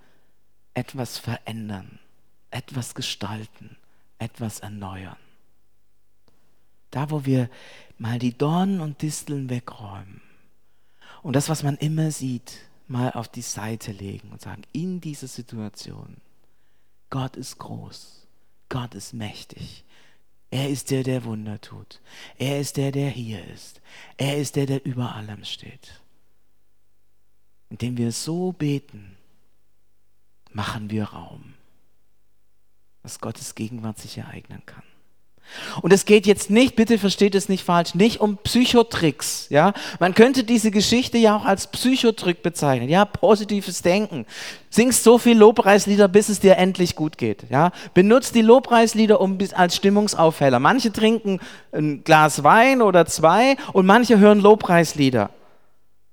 etwas 0.73 1.17
verändern, 1.17 1.97
etwas 2.51 2.93
gestalten, 2.93 3.77
etwas 4.17 4.59
erneuern. 4.59 5.15
Da, 6.91 7.09
wo 7.09 7.23
wir 7.23 7.49
mal 7.97 8.19
die 8.19 8.37
Dornen 8.37 8.81
und 8.81 9.01
Disteln 9.01 9.49
wegräumen 9.49 10.21
und 11.23 11.37
das, 11.37 11.47
was 11.47 11.63
man 11.63 11.77
immer 11.77 12.11
sieht, 12.11 12.57
mal 12.89 13.13
auf 13.13 13.29
die 13.29 13.41
Seite 13.41 13.93
legen 13.93 14.33
und 14.33 14.41
sagen, 14.41 14.63
in 14.73 14.99
dieser 14.99 15.29
Situation, 15.29 16.17
Gott 17.09 17.37
ist 17.37 17.59
groß, 17.59 18.27
Gott 18.67 18.93
ist 18.93 19.13
mächtig, 19.13 19.85
er 20.51 20.69
ist 20.69 20.91
der, 20.91 21.03
der 21.03 21.23
Wunder 21.25 21.61
tut, 21.61 22.01
er 22.37 22.59
ist 22.59 22.77
der, 22.77 22.91
der 22.91 23.09
hier 23.09 23.45
ist, 23.47 23.81
er 24.17 24.37
ist 24.37 24.55
der, 24.55 24.65
der 24.65 24.85
über 24.85 25.15
allem 25.15 25.43
steht. 25.43 26.01
Indem 27.69 27.97
wir 27.97 28.11
so 28.11 28.51
beten, 28.51 29.15
machen 30.51 30.89
wir 30.89 31.05
Raum, 31.05 31.53
dass 33.03 33.19
Gottes 33.19 33.53
Gegenwart 33.53 33.99
sich 33.99 34.17
ereignen 34.17 34.65
kann. 34.65 34.83
Und 35.81 35.93
es 35.93 36.05
geht 36.05 36.25
jetzt 36.25 36.49
nicht, 36.49 36.75
bitte 36.75 36.97
versteht 36.97 37.35
es 37.35 37.49
nicht 37.49 37.63
falsch, 37.63 37.95
nicht 37.95 38.19
um 38.19 38.37
Psychotricks. 38.37 39.47
Ja? 39.49 39.73
Man 39.99 40.13
könnte 40.13 40.43
diese 40.43 40.71
Geschichte 40.71 41.17
ja 41.17 41.35
auch 41.35 41.45
als 41.45 41.67
Psychotrick 41.67 42.43
bezeichnen. 42.43 42.89
Ja, 42.89 43.05
positives 43.05 43.81
Denken. 43.81 44.25
Singst 44.69 45.03
so 45.03 45.17
viel 45.17 45.37
Lobpreislieder, 45.37 46.07
bis 46.07 46.29
es 46.29 46.39
dir 46.39 46.57
endlich 46.57 46.95
gut 46.95 47.17
geht. 47.17 47.45
Ja? 47.49 47.71
Benutzt 47.93 48.35
die 48.35 48.41
Lobpreislieder 48.41 49.19
um, 49.21 49.37
als 49.53 49.75
Stimmungsaufheller. 49.75 50.59
Manche 50.59 50.91
trinken 50.91 51.39
ein 51.71 52.03
Glas 52.03 52.43
Wein 52.43 52.81
oder 52.81 53.05
zwei 53.05 53.55
und 53.73 53.85
manche 53.85 54.19
hören 54.19 54.39
Lobpreislieder. 54.39 55.29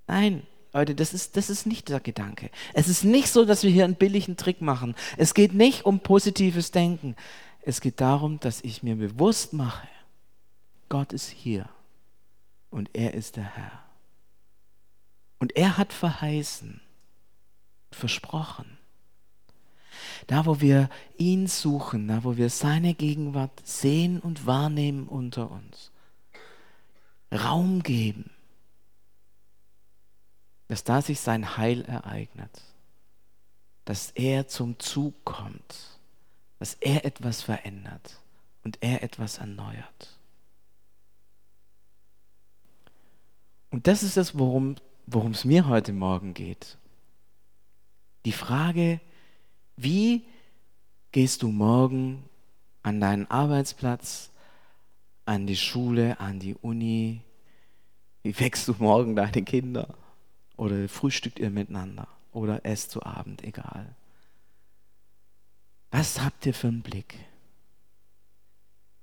Nein, 0.06 0.42
Leute, 0.76 0.94
das 0.94 1.14
ist, 1.14 1.38
das 1.38 1.48
ist 1.48 1.66
nicht 1.66 1.88
der 1.88 2.00
Gedanke. 2.00 2.50
Es 2.74 2.86
ist 2.86 3.02
nicht 3.02 3.28
so, 3.28 3.46
dass 3.46 3.62
wir 3.62 3.70
hier 3.70 3.84
einen 3.84 3.94
billigen 3.94 4.36
Trick 4.36 4.60
machen. 4.60 4.94
Es 5.16 5.32
geht 5.32 5.54
nicht 5.54 5.86
um 5.86 6.00
positives 6.00 6.70
Denken. 6.70 7.16
Es 7.68 7.80
geht 7.80 8.00
darum, 8.00 8.38
dass 8.38 8.60
ich 8.60 8.84
mir 8.84 8.94
bewusst 8.94 9.52
mache, 9.52 9.88
Gott 10.88 11.12
ist 11.12 11.28
hier 11.28 11.68
und 12.70 12.90
er 12.92 13.14
ist 13.14 13.34
der 13.34 13.56
Herr. 13.56 13.82
Und 15.40 15.56
er 15.56 15.76
hat 15.76 15.92
verheißen, 15.92 16.80
versprochen. 17.90 18.78
Da, 20.28 20.46
wo 20.46 20.60
wir 20.60 20.88
ihn 21.18 21.48
suchen, 21.48 22.06
da, 22.06 22.22
wo 22.22 22.36
wir 22.36 22.50
seine 22.50 22.94
Gegenwart 22.94 23.66
sehen 23.66 24.20
und 24.20 24.46
wahrnehmen 24.46 25.08
unter 25.08 25.50
uns, 25.50 25.90
Raum 27.32 27.82
geben, 27.82 28.30
dass 30.68 30.84
da 30.84 31.02
sich 31.02 31.18
sein 31.18 31.56
Heil 31.56 31.84
ereignet, 31.84 32.62
dass 33.84 34.12
er 34.12 34.46
zum 34.46 34.78
Zug 34.78 35.24
kommt 35.24 35.95
dass 36.58 36.74
er 36.74 37.04
etwas 37.04 37.42
verändert 37.42 38.20
und 38.64 38.78
er 38.80 39.02
etwas 39.02 39.38
erneuert. 39.38 40.18
Und 43.70 43.86
das 43.86 44.02
ist 44.02 44.16
es, 44.16 44.38
worum 44.38 44.76
es 45.32 45.44
mir 45.44 45.68
heute 45.68 45.92
Morgen 45.92 46.34
geht. 46.34 46.78
Die 48.24 48.32
Frage, 48.32 49.00
wie 49.76 50.24
gehst 51.12 51.42
du 51.42 51.48
morgen 51.48 52.24
an 52.82 53.00
deinen 53.00 53.30
Arbeitsplatz, 53.30 54.30
an 55.26 55.46
die 55.46 55.56
Schule, 55.56 56.18
an 56.20 56.38
die 56.38 56.54
Uni? 56.54 57.20
Wie 58.22 58.38
wächst 58.40 58.66
du 58.68 58.74
morgen 58.78 59.14
deine 59.14 59.42
Kinder? 59.42 59.94
Oder 60.56 60.88
frühstückt 60.88 61.38
ihr 61.38 61.50
miteinander? 61.50 62.08
Oder 62.32 62.64
esst 62.64 62.90
zu 62.90 63.02
Abend, 63.02 63.44
egal. 63.44 63.94
Was 65.96 66.20
habt 66.20 66.44
ihr 66.44 66.52
für 66.52 66.68
einen 66.68 66.82
Blick? 66.82 67.18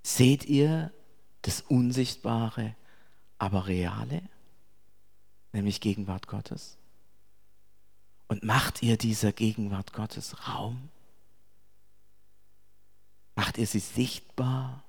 Seht 0.04 0.46
ihr 0.46 0.94
das 1.42 1.62
Unsichtbare, 1.62 2.76
aber 3.40 3.66
Reale, 3.66 4.22
nämlich 5.54 5.82
Gegenwart 5.82 6.28
Gottes? 6.28 6.78
Und 8.28 8.44
macht 8.44 8.84
ihr 8.84 8.96
dieser 8.96 9.32
Gegenwart 9.32 9.94
Gottes 9.94 10.48
Raum? 10.48 10.90
Macht 13.34 13.58
ihr 13.58 13.66
sie 13.66 13.80
sichtbar 13.80 14.84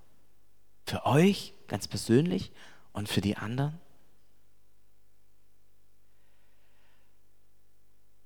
für 0.85 1.07
euch 1.07 1.55
ganz 1.69 1.89
persönlich 1.89 2.53
und 2.93 3.09
für 3.09 3.23
die 3.23 3.39
anderen? 3.39 3.81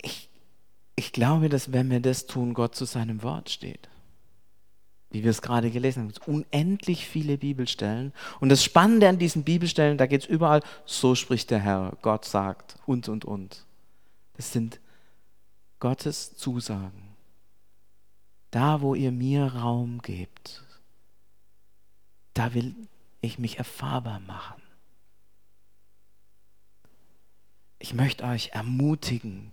ich 0.03 0.29
glaube, 1.13 1.49
dass 1.49 1.73
wenn 1.73 1.91
wir 1.91 2.01
das 2.01 2.27
tun, 2.27 2.55
Gott 2.55 2.75
zu 2.75 2.85
seinem 2.85 3.23
Wort 3.23 3.51
steht. 3.51 3.89
Wie 5.11 5.23
wir 5.23 5.31
es 5.31 5.43
gerade 5.43 5.71
gelesen 5.71 6.03
haben, 6.03 6.13
unendlich 6.27 7.07
viele 7.07 7.39
Bibelstellen. 7.39 8.13
Und 8.41 8.51
das 8.51 8.63
Spannende 8.63 9.09
an 9.09 9.19
diesen 9.19 9.45
Bibelstellen, 9.45 9.97
da 9.97 10.07
geht 10.07 10.23
es 10.23 10.29
überall, 10.29 10.63
so 10.85 11.15
spricht 11.15 11.51
der 11.51 11.61
Herr, 11.61 11.97
Gott 12.03 12.25
sagt 12.25 12.77
und, 12.85 13.09
und, 13.09 13.25
und. 13.25 13.65
Das 14.35 14.53
sind 14.53 14.81
Gottes 15.79 16.37
Zusagen. 16.37 17.17
Da, 18.51 18.81
wo 18.81 18.95
ihr 18.95 19.13
mir 19.13 19.47
Raum 19.47 20.01
gebt, 20.03 20.65
da 22.35 22.55
will 22.55 22.75
ich 23.21 23.39
mich 23.39 23.59
erfahrbar 23.59 24.21
machen. 24.21 24.63
Ich 27.79 27.95
möchte 27.95 28.25
euch 28.25 28.51
ermutigen, 28.51 29.53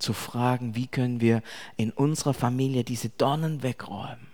zu 0.00 0.12
fragen, 0.12 0.74
wie 0.74 0.86
können 0.86 1.20
wir 1.20 1.42
in 1.76 1.90
unserer 1.90 2.34
Familie 2.34 2.84
diese 2.84 3.10
Dornen 3.10 3.62
wegräumen. 3.62 4.30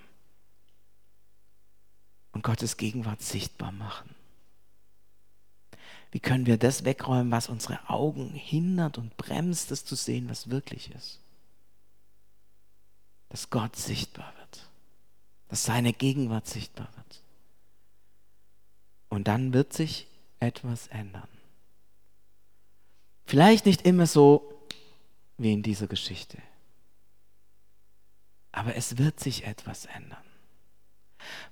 und 2.33 2.43
Gottes 2.43 2.77
Gegenwart 2.77 3.23
sichtbar 3.23 3.73
machen? 3.73 4.15
Wie 6.11 6.21
können 6.21 6.45
wir 6.45 6.59
das 6.59 6.85
wegräumen, 6.85 7.31
was 7.31 7.49
unsere 7.49 7.89
Augen 7.89 8.31
hindert 8.31 8.99
und 8.99 9.17
bremst, 9.17 9.71
das 9.71 9.87
zu 9.87 9.95
sehen, 9.95 10.29
was 10.29 10.51
wirklich 10.51 10.91
ist? 10.95 11.19
Dass 13.31 13.49
Gott 13.49 13.75
sichtbar 13.77 14.33
wird, 14.39 14.69
dass 15.49 15.65
seine 15.65 15.93
Gegenwart 15.95 16.47
sichtbar 16.47 16.89
wird. 16.97 17.23
Und 19.09 19.29
dann 19.29 19.55
wird 19.55 19.73
sich 19.73 20.07
etwas 20.39 20.89
ändern. 20.89 21.29
Vielleicht 23.25 23.65
nicht 23.67 23.87
immer 23.87 24.07
so 24.07 24.56
wie 25.39 25.53
in 25.53 25.63
dieser 25.63 25.87
Geschichte, 25.87 26.39
aber 28.57 28.75
es 28.75 28.97
wird 28.97 29.21
sich 29.21 29.45
etwas 29.45 29.85
ändern. 29.85 30.25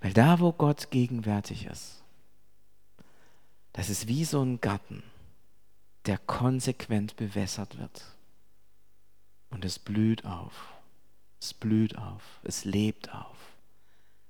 Weil 0.00 0.14
da, 0.14 0.40
wo 0.40 0.52
Gott 0.52 0.90
gegenwärtig 0.90 1.66
ist, 1.66 2.02
das 3.74 3.90
ist 3.90 4.08
wie 4.08 4.24
so 4.24 4.42
ein 4.42 4.60
Garten, 4.60 5.02
der 6.06 6.16
konsequent 6.16 7.16
bewässert 7.16 7.78
wird. 7.78 8.04
Und 9.50 9.66
es 9.66 9.78
blüht 9.78 10.24
auf. 10.24 10.52
Es 11.40 11.52
blüht 11.52 11.98
auf. 11.98 12.22
Es 12.42 12.64
lebt 12.64 13.12
auf. 13.12 13.36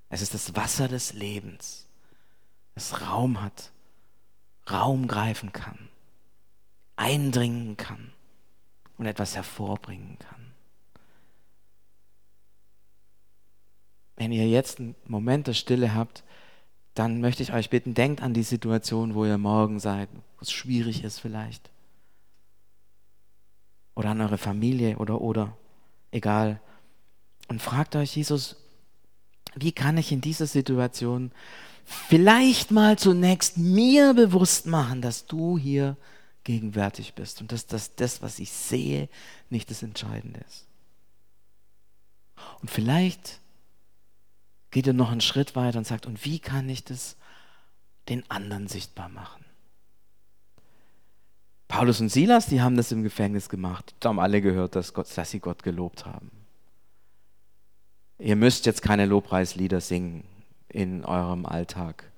Es 0.09 0.21
ist 0.21 0.33
das 0.33 0.55
Wasser 0.55 0.89
des 0.89 1.13
Lebens, 1.13 1.87
das 2.73 3.01
Raum 3.01 3.41
hat, 3.41 3.71
Raum 4.69 5.07
greifen 5.07 5.53
kann, 5.53 5.89
eindringen 6.97 7.77
kann 7.77 8.14
und 8.97 9.05
etwas 9.05 9.35
hervorbringen 9.35 10.17
kann. 10.19 10.53
Wenn 14.15 14.31
ihr 14.31 14.47
jetzt 14.47 14.79
einen 14.79 14.95
Moment 15.05 15.47
der 15.47 15.53
Stille 15.53 15.93
habt, 15.93 16.23
dann 16.93 17.19
möchte 17.19 17.43
ich 17.43 17.51
euch 17.51 17.69
bitten, 17.69 17.93
denkt 17.93 18.21
an 18.21 18.33
die 18.33 18.43
Situation, 18.43 19.13
wo 19.13 19.25
ihr 19.25 19.37
morgen 19.37 19.79
seid, 19.79 20.07
wo 20.13 20.41
es 20.41 20.51
schwierig 20.51 21.03
ist 21.03 21.19
vielleicht. 21.19 21.69
Oder 23.95 24.11
an 24.11 24.21
eure 24.21 24.37
Familie 24.37 24.97
oder 24.97 25.19
oder, 25.19 25.57
egal. 26.11 26.61
Und 27.49 27.61
fragt 27.61 27.95
euch, 27.97 28.15
Jesus, 28.15 28.55
wie 29.55 29.73
kann 29.73 29.97
ich 29.97 30.11
in 30.11 30.21
dieser 30.21 30.47
Situation 30.47 31.31
vielleicht 31.83 32.71
mal 32.71 32.97
zunächst 32.97 33.57
mir 33.57 34.13
bewusst 34.13 34.65
machen, 34.65 35.01
dass 35.01 35.25
du 35.25 35.57
hier 35.57 35.97
gegenwärtig 36.45 37.15
bist 37.15 37.41
und 37.41 37.51
dass 37.51 37.67
das, 37.67 37.95
das, 37.95 38.21
was 38.21 38.39
ich 38.39 38.51
sehe, 38.51 39.09
nicht 39.49 39.69
das 39.69 39.83
Entscheidende 39.83 40.39
ist. 40.47 40.65
Und 42.61 42.71
vielleicht 42.71 43.41
geht 44.71 44.87
er 44.87 44.93
noch 44.93 45.11
einen 45.11 45.21
Schritt 45.21 45.55
weiter 45.55 45.77
und 45.77 45.87
sagt, 45.87 46.05
und 46.05 46.23
wie 46.23 46.39
kann 46.39 46.69
ich 46.69 46.85
das 46.85 47.17
den 48.07 48.29
anderen 48.29 48.67
sichtbar 48.67 49.09
machen? 49.09 49.43
Paulus 51.67 51.99
und 51.99 52.09
Silas, 52.09 52.45
die 52.45 52.61
haben 52.61 52.77
das 52.77 52.91
im 52.91 53.03
Gefängnis 53.03 53.49
gemacht. 53.49 53.95
Da 53.99 54.09
haben 54.09 54.19
alle 54.19 54.41
gehört, 54.41 54.75
dass, 54.75 54.93
Gott, 54.93 55.07
dass 55.17 55.31
sie 55.31 55.39
Gott 55.39 55.63
gelobt 55.63 56.05
haben. 56.05 56.29
Ihr 58.19 58.35
müsst 58.35 58.65
jetzt 58.65 58.81
keine 58.81 59.05
Lobpreislieder 59.05 59.81
singen 59.81 60.23
in 60.69 61.03
eurem 61.03 61.45
Alltag. 61.45 62.11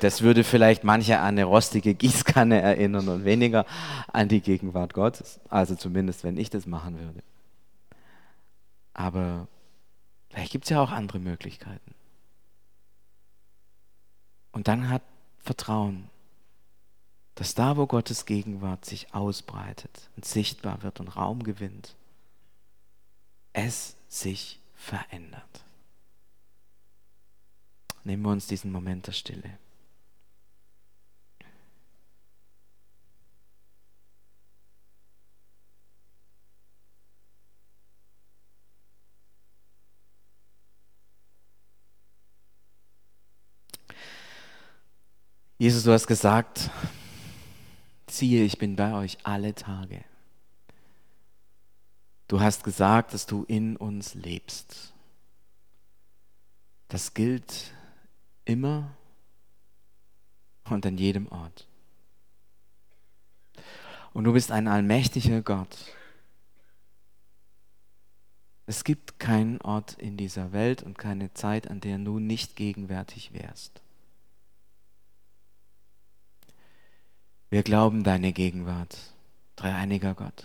Das 0.00 0.22
würde 0.22 0.44
vielleicht 0.44 0.84
manche 0.84 1.18
an 1.18 1.26
eine 1.26 1.44
rostige 1.44 1.94
Gießkanne 1.94 2.60
erinnern 2.60 3.08
und 3.08 3.24
weniger 3.24 3.66
an 4.12 4.28
die 4.28 4.40
Gegenwart 4.40 4.94
Gottes. 4.94 5.40
Also 5.48 5.74
zumindest, 5.74 6.24
wenn 6.24 6.36
ich 6.36 6.50
das 6.50 6.66
machen 6.66 6.98
würde. 6.98 7.22
Aber 8.94 9.48
Vielleicht 10.36 10.52
gibt 10.52 10.64
es 10.64 10.68
ja 10.68 10.82
auch 10.82 10.90
andere 10.90 11.18
Möglichkeiten. 11.18 11.94
Und 14.52 14.68
dann 14.68 14.90
hat 14.90 15.00
Vertrauen, 15.38 16.10
dass 17.36 17.54
da, 17.54 17.78
wo 17.78 17.86
Gottes 17.86 18.26
Gegenwart 18.26 18.84
sich 18.84 19.14
ausbreitet 19.14 20.10
und 20.14 20.26
sichtbar 20.26 20.82
wird 20.82 21.00
und 21.00 21.08
Raum 21.08 21.42
gewinnt, 21.42 21.96
es 23.54 23.96
sich 24.10 24.60
verändert. 24.74 25.64
Nehmen 28.04 28.22
wir 28.22 28.32
uns 28.32 28.46
diesen 28.46 28.70
Moment 28.70 29.06
der 29.06 29.12
Stille. 29.12 29.58
Jesus, 45.58 45.84
du 45.84 45.92
hast 45.92 46.06
gesagt, 46.06 46.70
siehe, 48.08 48.44
ich 48.44 48.58
bin 48.58 48.76
bei 48.76 48.92
euch 48.92 49.16
alle 49.22 49.54
Tage. 49.54 50.04
Du 52.28 52.40
hast 52.40 52.62
gesagt, 52.62 53.14
dass 53.14 53.24
du 53.24 53.44
in 53.44 53.76
uns 53.76 54.14
lebst. 54.14 54.92
Das 56.88 57.14
gilt 57.14 57.72
immer 58.44 58.94
und 60.64 60.84
an 60.84 60.98
jedem 60.98 61.26
Ort. 61.28 61.66
Und 64.12 64.24
du 64.24 64.32
bist 64.34 64.50
ein 64.50 64.68
allmächtiger 64.68 65.40
Gott. 65.40 65.76
Es 68.66 68.84
gibt 68.84 69.18
keinen 69.18 69.60
Ort 69.62 69.94
in 69.94 70.18
dieser 70.18 70.52
Welt 70.52 70.82
und 70.82 70.98
keine 70.98 71.32
Zeit, 71.32 71.70
an 71.70 71.80
der 71.80 71.96
du 71.98 72.18
nicht 72.18 72.56
gegenwärtig 72.56 73.32
wärst. 73.32 73.80
Wir 77.56 77.62
glauben 77.62 78.04
deine 78.04 78.34
Gegenwart, 78.34 78.98
dreieiniger 79.56 80.12
Gott. 80.12 80.44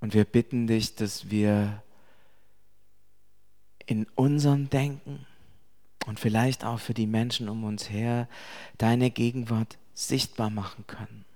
Und 0.00 0.14
wir 0.14 0.24
bitten 0.24 0.66
dich, 0.66 0.94
dass 0.94 1.28
wir 1.28 1.82
in 3.84 4.06
unserem 4.14 4.70
Denken 4.70 5.26
und 6.06 6.18
vielleicht 6.18 6.64
auch 6.64 6.80
für 6.80 6.94
die 6.94 7.06
Menschen 7.06 7.50
um 7.50 7.64
uns 7.64 7.90
her 7.90 8.30
deine 8.78 9.10
Gegenwart 9.10 9.76
sichtbar 9.92 10.48
machen 10.48 10.86
können. 10.86 11.26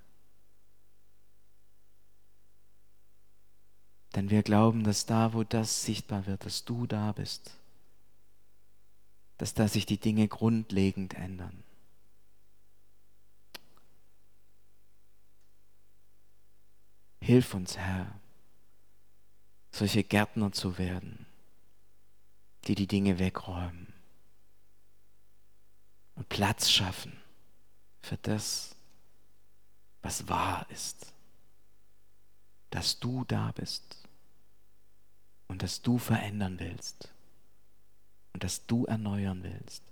Denn 4.14 4.30
wir 4.30 4.42
glauben, 4.42 4.82
dass 4.82 5.04
da, 5.04 5.34
wo 5.34 5.44
das 5.44 5.84
sichtbar 5.84 6.26
wird, 6.26 6.46
dass 6.46 6.64
du 6.64 6.86
da 6.86 7.12
bist 7.12 7.57
dass 9.38 9.54
da 9.54 9.68
sich 9.68 9.86
die 9.86 9.98
Dinge 9.98 10.26
grundlegend 10.26 11.14
ändern. 11.14 11.62
Hilf 17.20 17.54
uns, 17.54 17.76
Herr, 17.76 18.20
solche 19.70 20.02
Gärtner 20.02 20.50
zu 20.52 20.78
werden, 20.78 21.26
die 22.64 22.74
die 22.74 22.86
Dinge 22.86 23.18
wegräumen 23.18 23.92
und 26.16 26.28
Platz 26.28 26.70
schaffen 26.70 27.12
für 28.00 28.16
das, 28.16 28.74
was 30.02 30.28
wahr 30.28 30.66
ist, 30.70 31.12
dass 32.70 32.98
du 32.98 33.24
da 33.24 33.52
bist 33.52 34.08
und 35.46 35.62
dass 35.62 35.82
du 35.82 35.98
verändern 35.98 36.58
willst 36.58 37.12
und 38.32 38.44
dass 38.44 38.66
du 38.66 38.84
erneuern 38.84 39.42
willst. 39.42 39.82